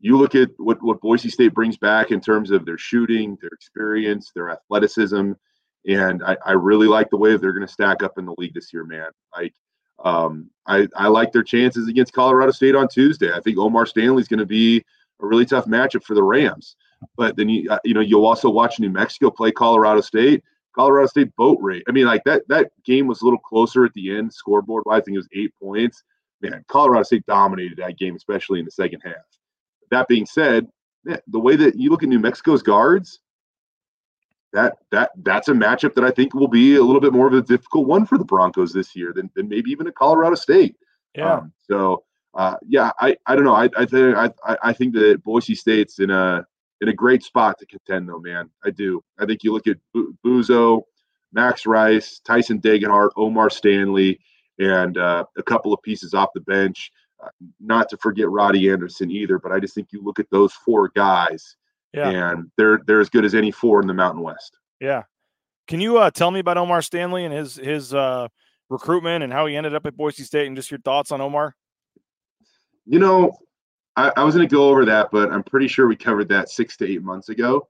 [0.00, 3.50] you look at what what Boise State brings back in terms of their shooting, their
[3.52, 5.32] experience, their athleticism,
[5.86, 8.54] and I, I really like the way they're going to stack up in the league
[8.54, 9.10] this year, man.
[9.36, 9.54] Like
[10.04, 13.32] um, I, I like their chances against Colorado State on Tuesday.
[13.32, 14.84] I think O'Mar Stanley's going to be
[15.20, 16.76] a really tough matchup for the Rams.
[17.16, 20.42] But then you uh, you know you'll also watch New Mexico play Colorado State.
[20.74, 21.84] Colorado State boat rate.
[21.88, 25.00] I mean, like that that game was a little closer at the end, scoreboard wise.
[25.00, 26.02] I think it was eight points.
[26.40, 29.14] Man, Colorado State dominated that game, especially in the second half.
[29.90, 30.66] That being said,
[31.04, 33.20] man, the way that you look at New Mexico's guards,
[34.52, 37.34] that that that's a matchup that I think will be a little bit more of
[37.34, 40.76] a difficult one for the Broncos this year than, than maybe even a Colorado State.
[41.14, 41.34] Yeah.
[41.34, 43.54] Um, so uh, yeah, I, I don't know.
[43.54, 44.30] I, I think I,
[44.62, 46.46] I think that Boise State's in a
[46.82, 48.50] in a great spot to contend though, man.
[48.64, 49.02] I do.
[49.18, 49.78] I think you look at
[50.24, 50.82] Buzo,
[51.32, 54.20] Max Rice, Tyson Degenhart, O'Mar Stanley,
[54.58, 56.90] and uh, a couple of pieces off the bench.
[57.22, 57.28] Uh,
[57.58, 60.90] not to forget Roddie Anderson either, but I just think you look at those four
[60.94, 61.56] guys
[61.96, 62.30] yeah.
[62.30, 64.56] And they're they're as good as any four in the Mountain West.
[64.80, 65.04] Yeah.
[65.66, 68.28] Can you uh, tell me about O'Mar Stanley and his his uh,
[68.68, 71.54] recruitment and how he ended up at Boise State and just your thoughts on O'Mar?
[72.84, 73.36] You know,
[73.96, 76.50] I, I was going to go over that, but I'm pretty sure we covered that
[76.50, 77.68] six to eight months ago.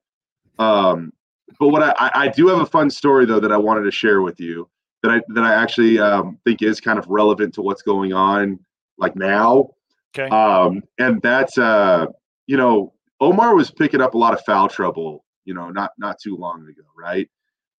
[0.59, 1.13] Um,
[1.59, 4.21] but what I, I do have a fun story though that I wanted to share
[4.21, 4.69] with you
[5.03, 8.59] that I that I actually um, think is kind of relevant to what's going on
[8.99, 9.71] like now.
[10.17, 10.29] Okay.
[10.29, 12.07] Um, and that's uh,
[12.47, 16.19] you know, O'Mar was picking up a lot of foul trouble, you know, not not
[16.19, 17.29] too long ago, right?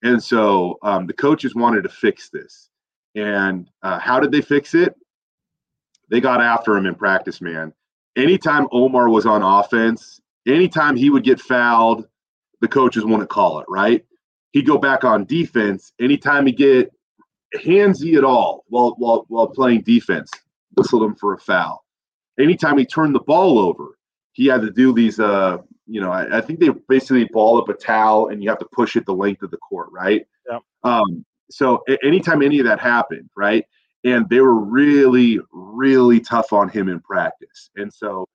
[0.04, 2.70] And so um, the coaches wanted to fix this.
[3.16, 4.96] And uh, how did they fix it?
[6.10, 7.74] They got after him in practice, man.
[8.16, 12.08] Anytime O'Mar was on offense, anytime he would get fouled,
[12.62, 14.06] the coaches wouldn't call it, right?
[14.52, 15.92] He'd go back on defense.
[16.00, 16.92] Anytime he get
[17.56, 20.32] handsy at all while while while playing defense,
[20.76, 21.84] whistled him for a foul.
[22.40, 23.97] Anytime he turned the ball over,
[24.38, 25.58] he had to do these uh
[25.88, 28.68] you know I, I, think they basically ball up a towel and you have to
[28.72, 30.26] push it the length of the court right?
[30.50, 33.66] Yeah um so anytime any of that happened right
[34.06, 37.72] and they were really really tough on him in practice.
[37.76, 38.26] And so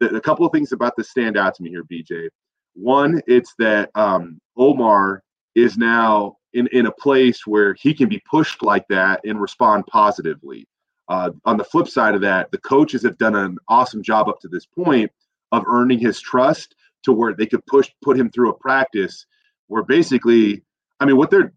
[0.00, 2.28] a couple of things about this stand out to me here bj
[2.74, 5.22] one it's that um O'Mar
[5.54, 9.86] is now in, in a place where he can be pushed like that and respond
[9.86, 10.66] positively.
[11.08, 14.40] Uh, on the flip side of that the coaches have done an awesome job up
[14.40, 15.10] to this point
[15.52, 16.74] of earning his trust
[17.04, 19.26] to where they could push put him through a practice
[19.68, 20.62] where basically,
[21.00, 21.52] I mean, what they're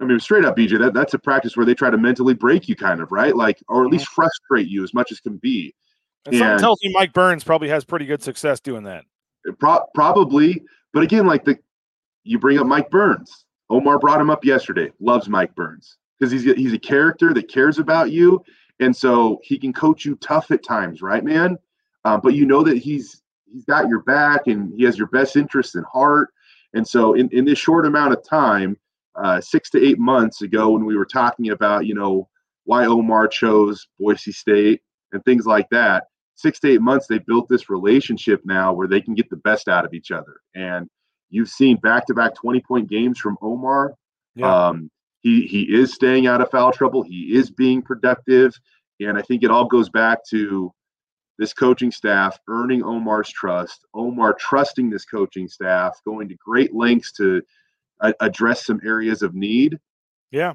[0.00, 2.68] I mean, straight up, BJ, that, that's a practice where they try to mentally break
[2.68, 3.34] you, kind of, right?
[3.34, 4.14] Like, or at least mm-hmm.
[4.14, 5.74] frustrate you as much as can be.
[6.26, 9.04] And, and something tells me Mike Burns probably has pretty good success doing that.
[9.58, 11.58] Pro- probably, but again, like the
[12.24, 13.44] you bring up Mike Burns.
[13.70, 14.92] O'Mar brought him up yesterday.
[15.00, 18.42] Loves Mike Burns because he's he's a character that cares about you,
[18.80, 21.56] and so he can coach you tough at times, right, man?
[22.04, 23.22] Uh, but you know that he's
[23.52, 26.30] he's got your back and he has your best interest in heart.
[26.74, 28.76] And so, in, in this short amount of time,
[29.14, 32.28] uh, six to eight months ago, when we were talking about, you know,
[32.64, 34.82] why O'Mar chose Boise State
[35.12, 39.00] and things like that, six to eight months, they built this relationship now where they
[39.00, 40.40] can get the best out of each other.
[40.54, 40.88] And
[41.30, 43.94] you've seen back to back 20 point games from O'Mar.
[44.34, 44.68] Yeah.
[44.68, 44.90] Um,
[45.20, 48.54] he, he is staying out of foul trouble, he is being productive.
[49.00, 50.72] And I think it all goes back to
[51.38, 57.12] this coaching staff earning O'Mar's trust, O'Mar trusting this coaching staff, going to great lengths
[57.12, 57.42] to
[58.00, 59.78] a- address some areas of need.
[60.30, 60.54] Yeah.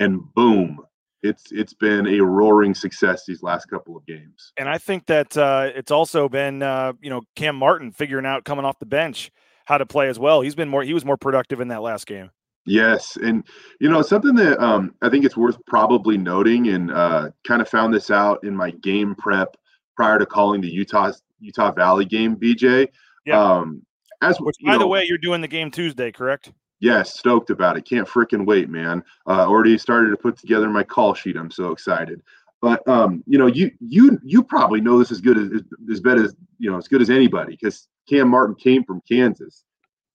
[0.00, 0.80] And boom,
[1.22, 4.52] it's it's been a roaring success these last couple of games.
[4.56, 8.44] And I think that uh, it's also been uh, you know Cam Martin figuring out
[8.44, 9.30] coming off the bench
[9.64, 10.40] how to play as well.
[10.40, 12.30] He's been more he was more productive in that last game.
[12.64, 13.44] Yes, and
[13.80, 17.68] you know something that um, I think it's worth probably noting, and uh, kind of
[17.68, 19.56] found this out in my game prep
[19.98, 22.86] prior to calling the Utah Utah Valley game, BJ.
[23.26, 23.42] Yeah.
[23.42, 23.82] Um,
[24.22, 26.52] as Which, by know, the way, you're doing the game Tuesday, correct?
[26.78, 27.84] Yes, stoked about it.
[27.84, 29.02] Can't freaking wait, man.
[29.26, 31.36] Uh, already started to put together my call sheet.
[31.36, 32.22] I'm so excited.
[32.62, 36.18] But um, you know, you you you probably know this as good as as bad
[36.18, 39.64] as you know as good as anybody because Cam Martin came from Kansas.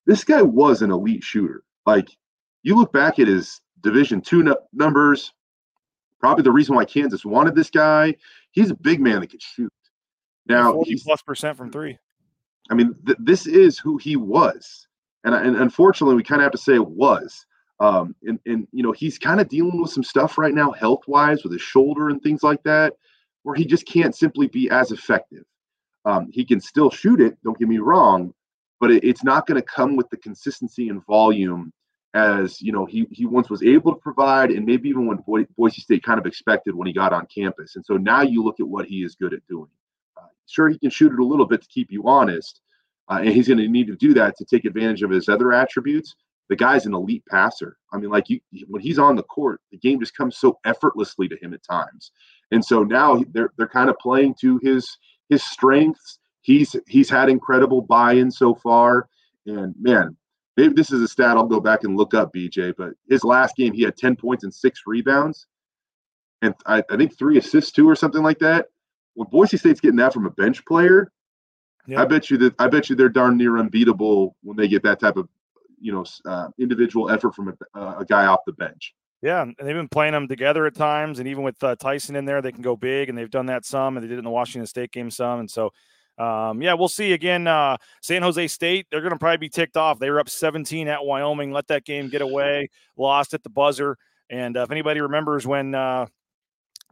[0.05, 1.63] This guy was an elite shooter.
[1.85, 2.07] Like
[2.63, 5.33] you look back at his Division two n- numbers,
[6.21, 8.15] probably the reason why Kansas wanted this guy.
[8.53, 9.73] He's a big man that can shoot.
[10.47, 11.97] Now, 40 plus percent from three.
[12.69, 14.87] I mean, th- this is who he was,
[15.23, 17.45] and and unfortunately, we kind of have to say it was.
[17.79, 21.01] Um, and and you know, he's kind of dealing with some stuff right now, health
[21.07, 22.93] wise, with his shoulder and things like that,
[23.41, 25.43] where he just can't simply be as effective.
[26.05, 27.37] Um, he can still shoot it.
[27.43, 28.33] Don't get me wrong,
[28.79, 31.71] but it, it's not going to come with the consistency and volume
[32.13, 35.45] as you know he he once was able to provide, and maybe even when Boy,
[35.57, 37.75] Boise State kind of expected when he got on campus.
[37.75, 39.69] And so now you look at what he is good at doing.
[40.17, 42.61] Uh, sure, he can shoot it a little bit to keep you honest,
[43.09, 45.51] uh, and he's going to need to do that to take advantage of his other
[45.53, 46.15] attributes.
[46.49, 47.77] The guy's an elite passer.
[47.91, 51.27] I mean, like you, when he's on the court, the game just comes so effortlessly
[51.29, 52.11] to him at times.
[52.51, 54.97] And so now they're they're kind of playing to his
[55.29, 56.19] his strengths.
[56.41, 59.07] He's he's had incredible buy-in so far,
[59.47, 60.17] and man,
[60.57, 62.73] maybe this is a stat I'll go back and look up, BJ.
[62.77, 65.47] But his last game, he had ten points and six rebounds,
[66.41, 68.67] and I, I think three assists too, or something like that.
[69.15, 71.11] When Boise State's getting that from a bench player,
[71.87, 72.01] Yeah.
[72.01, 74.99] I bet you that I bet you they're darn near unbeatable when they get that
[74.99, 75.27] type of
[75.79, 78.93] you know uh, individual effort from a, uh, a guy off the bench.
[79.21, 82.25] Yeah, and they've been playing them together at times, and even with uh, Tyson in
[82.25, 84.25] there, they can go big, and they've done that some, and they did it in
[84.25, 85.71] the Washington State game some, and so.
[86.17, 87.47] Um, yeah, we'll see again.
[87.47, 89.99] Uh, San Jose State, they're going to probably be ticked off.
[89.99, 93.97] They were up 17 at Wyoming, let that game get away, lost at the buzzer.
[94.29, 96.07] And uh, if anybody remembers when uh,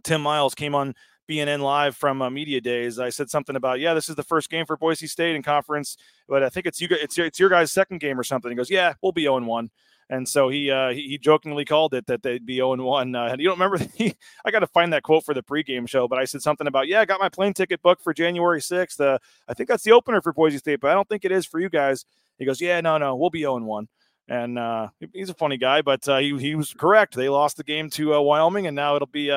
[0.04, 0.96] Tim Miles came on
[1.30, 4.50] BNN Live from uh, Media Days, I said something about, yeah, this is the first
[4.50, 5.98] game for Boise State in conference,
[6.28, 8.52] but I think it's you, it's it's your guys' second game or something.
[8.52, 9.70] He goes, yeah, we'll be 0 1.
[10.12, 13.16] And so he, uh, he jokingly called it that they'd be 0 1.
[13.16, 13.84] Uh, and you don't remember?
[13.96, 14.14] He,
[14.46, 16.90] I got to find that quote for the pregame show, but I said something about,
[16.90, 19.00] yeah, I got my plane ticket booked for January 6th.
[19.00, 21.46] Uh, I think that's the opener for Boise State, but I don't think it is
[21.46, 22.06] for you guys.
[22.38, 23.88] He goes, yeah, no, no, we'll be 0 1.
[24.28, 27.16] And uh, he's a funny guy, but uh, he, he was correct.
[27.16, 29.32] They lost the game to uh, Wyoming, and now it'll be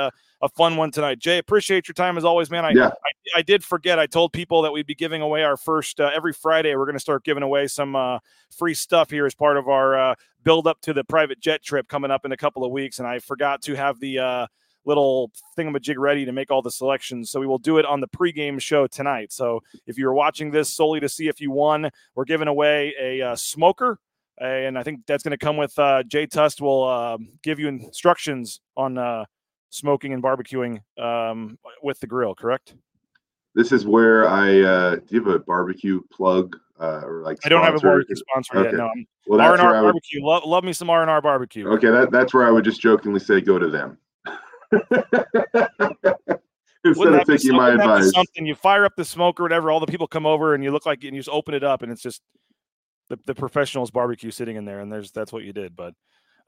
[0.45, 1.19] a, fun one tonight.
[1.19, 2.65] Jay, appreciate your time as always, man.
[2.65, 2.89] I, Yeah.
[2.89, 3.99] I, I did forget.
[3.99, 6.75] I told people that we'd be giving away our first uh, every Friday.
[6.77, 8.19] We're going to start giving away some uh,
[8.57, 11.89] free stuff here as part of our uh, build up to the private jet trip
[11.89, 12.99] coming up in a couple of weeks.
[12.99, 14.47] And I forgot to have the uh,
[14.85, 17.31] little thingamajig ready to make all the selections.
[17.31, 19.33] So we will do it on the pregame show tonight.
[19.33, 23.23] So if you're watching this solely to see if you won, we're giving away a
[23.23, 23.99] uh, smoker.
[24.39, 27.69] And I think that's going to come with uh, Jay Tust will uh, give you
[27.69, 29.25] instructions on uh,
[29.75, 32.75] smoking and barbecuing um, with the grill, correct?
[33.55, 37.49] This is where I uh, do you have a barbecue plug uh, or like I
[37.49, 38.75] don't have a barbecue sponsor yet.
[38.75, 40.25] No, I'm Well, R that's and where I R would, barbecue.
[40.25, 41.69] Love, love me some R and R barbecue.
[41.69, 41.91] okay.
[41.91, 43.99] That that's where I would just jokingly say go to them
[44.73, 45.15] instead
[46.85, 48.13] Wouldn't of taking my wouldn't that be advice.
[48.13, 49.71] Something you fire up the smoke or whatever.
[49.71, 51.83] All the people come over and you look like and you just open it up
[51.83, 52.23] and it's just
[53.09, 55.77] the, the professionals barbecue sitting in there and there's that's what you did.
[55.77, 55.95] But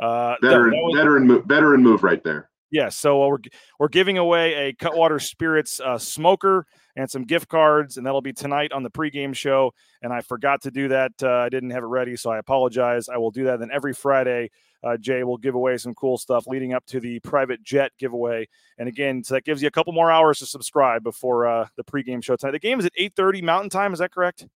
[0.00, 2.50] uh, no, Veteran, that was- veteran, move, veteran move right there.
[2.70, 2.96] Yes.
[2.96, 3.38] So uh, we're
[3.78, 8.32] we're giving away a Cutwater Spirits uh, smoker and some gift cards, and that'll be
[8.32, 9.72] tonight on the pregame show.
[10.02, 11.12] And I forgot to do that.
[11.22, 13.08] Uh, I didn't have it ready, so I apologize.
[13.08, 13.60] I will do that.
[13.60, 14.50] Then every Friday,
[14.82, 18.48] uh, Jay will give away some cool stuff leading up to the private jet giveaway.
[18.78, 21.84] And again, so that gives you a couple more hours to subscribe before uh, the
[21.84, 22.52] pregame show tonight.
[22.52, 23.92] The game is at eight thirty Mountain Time.
[23.92, 24.46] Is that correct?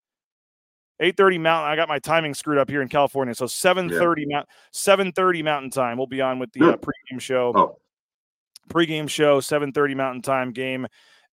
[1.00, 1.72] 8:30 Mountain.
[1.72, 3.34] I got my timing screwed up here in California.
[3.34, 5.96] So 7:30 Mount 7:30 Mountain Time.
[5.96, 7.78] We'll be on with the uh, pregame show Oh,
[8.70, 10.86] pregame show 7.30 mountain time game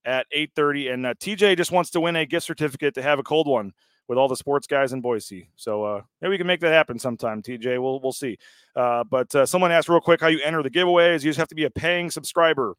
[0.05, 3.23] at 8.30 and uh, tj just wants to win a gift certificate to have a
[3.23, 3.73] cold one
[4.07, 5.49] with all the sports guys in boise.
[5.57, 8.37] So uh, maybe we can make that happen sometime tj we'll, we'll see.
[8.75, 11.23] Uh, but uh, someone asked real quick how you enter the giveaways.
[11.23, 12.75] You just have to be a paying subscriber.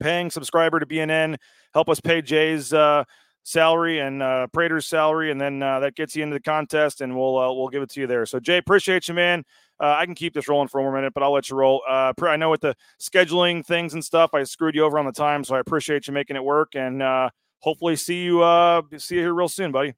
[0.00, 1.36] Paying subscriber to bnn
[1.74, 3.04] help us pay jay's uh,
[3.44, 7.16] salary and uh, prater's salary and then uh, that gets you into the contest and
[7.16, 8.26] we'll we'll give it to you there.
[8.26, 9.44] So jay appreciate you man
[9.80, 11.82] uh, I can keep this rolling for one more minute, but I'll let you roll.
[11.88, 15.12] Uh, I know with the scheduling things and stuff, I screwed you over on the
[15.12, 19.16] time, so I appreciate you making it work, and uh, hopefully see you uh, see
[19.16, 19.94] you here real soon, buddy.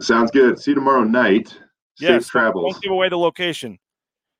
[0.00, 0.58] sounds good.
[0.58, 1.48] See you tomorrow night.
[1.48, 1.58] Safe
[2.00, 2.72] Yes, travels.
[2.74, 3.78] Don't give away the location.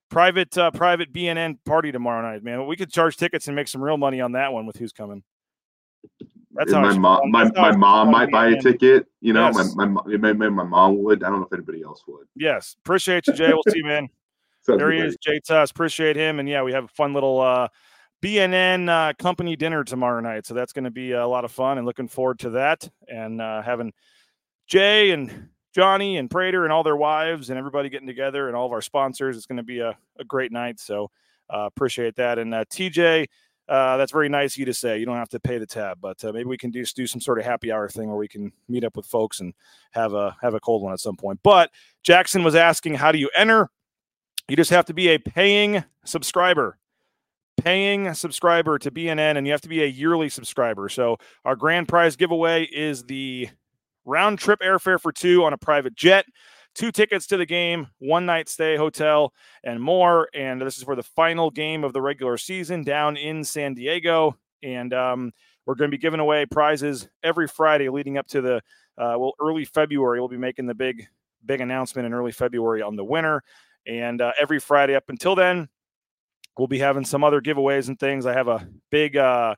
[0.09, 2.67] Private uh, private BNN party tomorrow night, man.
[2.67, 5.23] We could charge tickets and make some real money on that one with who's coming.
[6.55, 9.07] That's And how my mom, my, that's how I my mom might buy a ticket.
[9.21, 9.75] You know, Yes.
[9.75, 11.23] my, my maybe my mom would.
[11.23, 12.27] I don't know if anybody else would.
[12.37, 13.49] Yes, appreciate you, Jay.
[13.53, 14.09] We'll see you, man.
[14.67, 15.71] There he is, Jay Tust.
[15.71, 16.41] Appreciate him.
[16.41, 17.69] And yeah, we have a fun little uh,
[18.23, 20.47] BNN uh, company dinner tomorrow night.
[20.47, 22.89] So that's going to be a lot of fun and looking forward to that.
[23.09, 23.93] And uh, having
[24.67, 28.65] Jay and Johnny and Prater and all their wives and everybody getting together and all
[28.65, 29.37] of our sponsors.
[29.37, 30.81] It's going to be a, a great night.
[30.81, 31.11] So
[31.53, 32.39] uh, appreciate that.
[32.39, 33.27] And uh, TJ,
[33.69, 34.99] uh, that's very nice of you to say.
[34.99, 37.21] You don't have to pay the tab, but uh, maybe we can do do some
[37.21, 39.53] sort of happy hour thing where we can meet up with folks and
[39.91, 41.41] have a have a cold one at some point.
[41.43, 41.71] But
[42.03, 43.69] Jackson was asking, how do you enter?
[44.49, 46.79] You just have to be a paying subscriber,
[47.57, 50.89] paying subscriber to BNN, and you have to be a yearly subscriber.
[50.89, 53.49] So our grand prize giveaway is the
[54.05, 56.27] round trip airfare for two on a private jet
[56.77, 59.33] two tickets to the game, one night stay, hotel,
[59.65, 60.29] and more.
[60.35, 64.37] And this is for the final game of the regular season down in San Diego.
[64.63, 65.33] And um,
[65.65, 68.57] we're going to be giving away prizes every Friday leading up to the
[68.99, 70.21] uh, well early February.
[70.21, 71.09] We'll be making the big
[71.45, 73.43] big announcement in early February on the winner.
[73.87, 75.69] And uh, every Friday up until then,
[76.59, 78.27] we'll be having some other giveaways and things.
[78.27, 79.55] I have a big uh,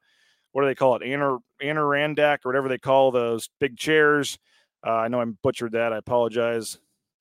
[0.52, 1.02] what do they call it?
[1.02, 4.38] Anor Anorandak or whatever they call those big chairs.
[4.86, 5.92] Uh, I know I butchered that.
[5.92, 6.78] I apologize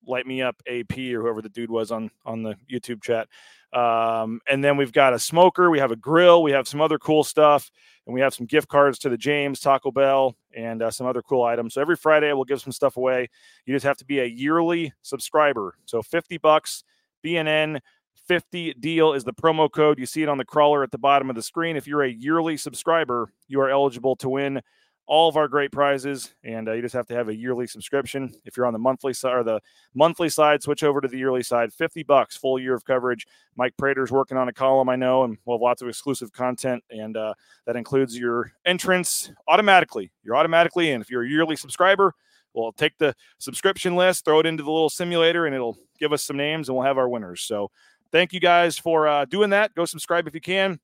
[0.07, 3.27] light me up ap or whoever the dude was on on the youtube chat
[3.73, 6.97] um, and then we've got a smoker we have a grill we have some other
[6.97, 7.69] cool stuff
[8.05, 11.21] and we have some gift cards to the james taco bell and uh, some other
[11.21, 13.27] cool items so every friday we'll give some stuff away
[13.65, 16.83] you just have to be a yearly subscriber so 50 bucks
[17.25, 17.79] bnn
[18.27, 21.29] 50 deal is the promo code you see it on the crawler at the bottom
[21.29, 24.61] of the screen if you're a yearly subscriber you are eligible to win
[25.07, 28.33] all of our great prizes, and uh, you just have to have a yearly subscription.
[28.43, 29.61] If you're on the monthly side or the
[29.95, 31.73] monthly side, switch over to the yearly side.
[31.73, 33.25] Fifty bucks, full year of coverage.
[33.55, 36.83] Mike Prater's working on a column, I know, and we'll have lots of exclusive content,
[36.91, 37.33] and uh,
[37.65, 40.11] that includes your entrance automatically.
[40.23, 41.01] You're automatically in.
[41.01, 42.13] If you're a yearly subscriber,
[42.53, 46.23] we'll take the subscription list, throw it into the little simulator, and it'll give us
[46.23, 47.41] some names, and we'll have our winners.
[47.41, 47.71] So,
[48.11, 49.73] thank you guys for uh, doing that.
[49.75, 50.79] Go subscribe if you can.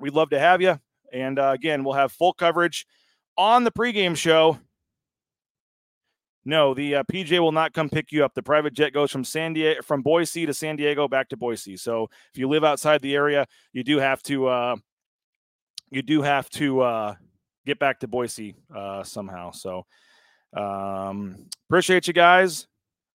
[0.00, 0.78] We'd love to have you.
[1.12, 2.86] And uh, again, we'll have full coverage
[3.36, 4.58] on the pregame show.
[6.44, 8.34] No, the uh, PJ will not come pick you up.
[8.34, 11.76] The private jet goes from San Diego, from Boise to San Diego, back to Boise.
[11.76, 14.76] So if you live outside the area, you do have to, uh,
[15.90, 17.14] you do have to uh,
[17.66, 19.50] get back to Boise uh, somehow.
[19.50, 19.84] So
[20.56, 22.66] um, appreciate you guys,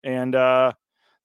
[0.03, 0.73] and uh,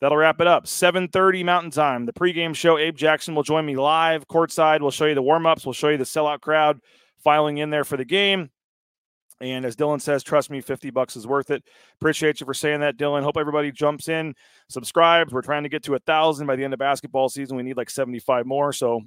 [0.00, 0.66] that'll wrap it up.
[0.66, 2.06] 7:30 Mountain Time.
[2.06, 2.78] The pregame show.
[2.78, 4.80] Abe Jackson will join me live courtside.
[4.80, 5.66] We'll show you the warm ups.
[5.66, 6.80] We'll show you the sellout crowd
[7.22, 8.50] filing in there for the game.
[9.40, 11.62] And as Dylan says, trust me, 50 bucks is worth it.
[12.00, 13.22] Appreciate you for saying that, Dylan.
[13.22, 14.34] Hope everybody jumps in,
[14.68, 15.32] subscribes.
[15.32, 17.56] We're trying to get to a thousand by the end of basketball season.
[17.56, 18.72] We need like 75 more.
[18.72, 19.00] So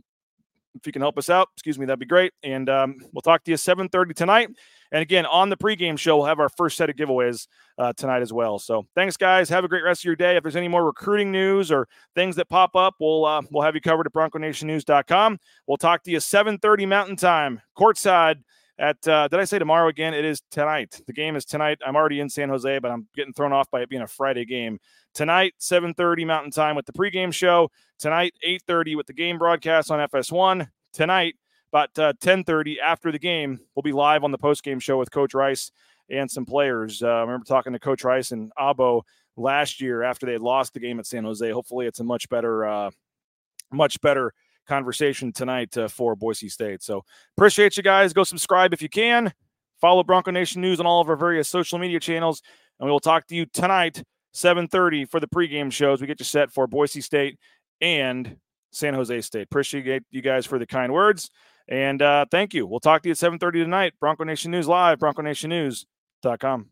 [0.76, 2.32] if you can help us out, excuse me, that'd be great.
[2.43, 4.49] And um, we'll talk to you 7:30 tonight.
[4.92, 8.22] And again, on the pregame show, we'll have our first set of giveaways uh, tonight
[8.22, 8.60] as well.
[8.60, 9.50] So thanks, guys.
[9.50, 10.36] Have a great rest of your day.
[10.36, 13.76] If there's any more recruiting news or things that pop up, we'll uh, we'll have
[13.76, 15.39] you covered at BroncoNationNews.com.
[15.68, 18.42] We'll talk to you 7:30 Mountain Time, courtside
[18.82, 20.16] at uh, did I say tomorrow again?
[20.16, 21.00] It is tonight.
[21.06, 21.78] The game is tonight.
[21.86, 24.44] I'm already in San Jose, but I'm getting thrown off by it being a Friday
[24.44, 24.80] game.
[25.14, 27.70] Tonight, 7:30 Mountain Time with the pregame show.
[28.00, 30.68] Tonight, 8:30 with the game broadcast on FS1.
[30.94, 31.36] Tonight,
[31.72, 35.34] about uh, 10:30 after the game, we'll be live on the postgame show with Coach
[35.34, 35.72] Rice
[36.09, 37.01] and some players.
[37.01, 39.03] Uh, I remember talking to Coach Rice and Abo
[39.38, 41.49] last year after they had lost the game at San Jose.
[41.49, 42.91] Hopefully, it's a much better, uh,
[43.72, 44.34] much better
[44.67, 46.84] conversation tonight uh, for Boise State.
[46.84, 47.03] So
[47.38, 48.13] appreciate you guys.
[48.13, 49.34] Go subscribe if you can.
[49.80, 52.41] Follow Bronco Nation News on all of our various social media channels,
[52.80, 54.03] and we will talk to you tonight,
[54.34, 56.01] 7:30 for the pregame shows.
[56.01, 57.39] We get you set for Boise State
[57.80, 58.38] and
[58.72, 59.43] San Jose State.
[59.43, 61.32] Appreciate you guys for the kind words,
[61.72, 62.67] and uh, thank you.
[62.67, 63.93] We'll talk to you at 7:30 tonight.
[63.99, 66.67] Bronco Nation News live, BroncoNationNews.com.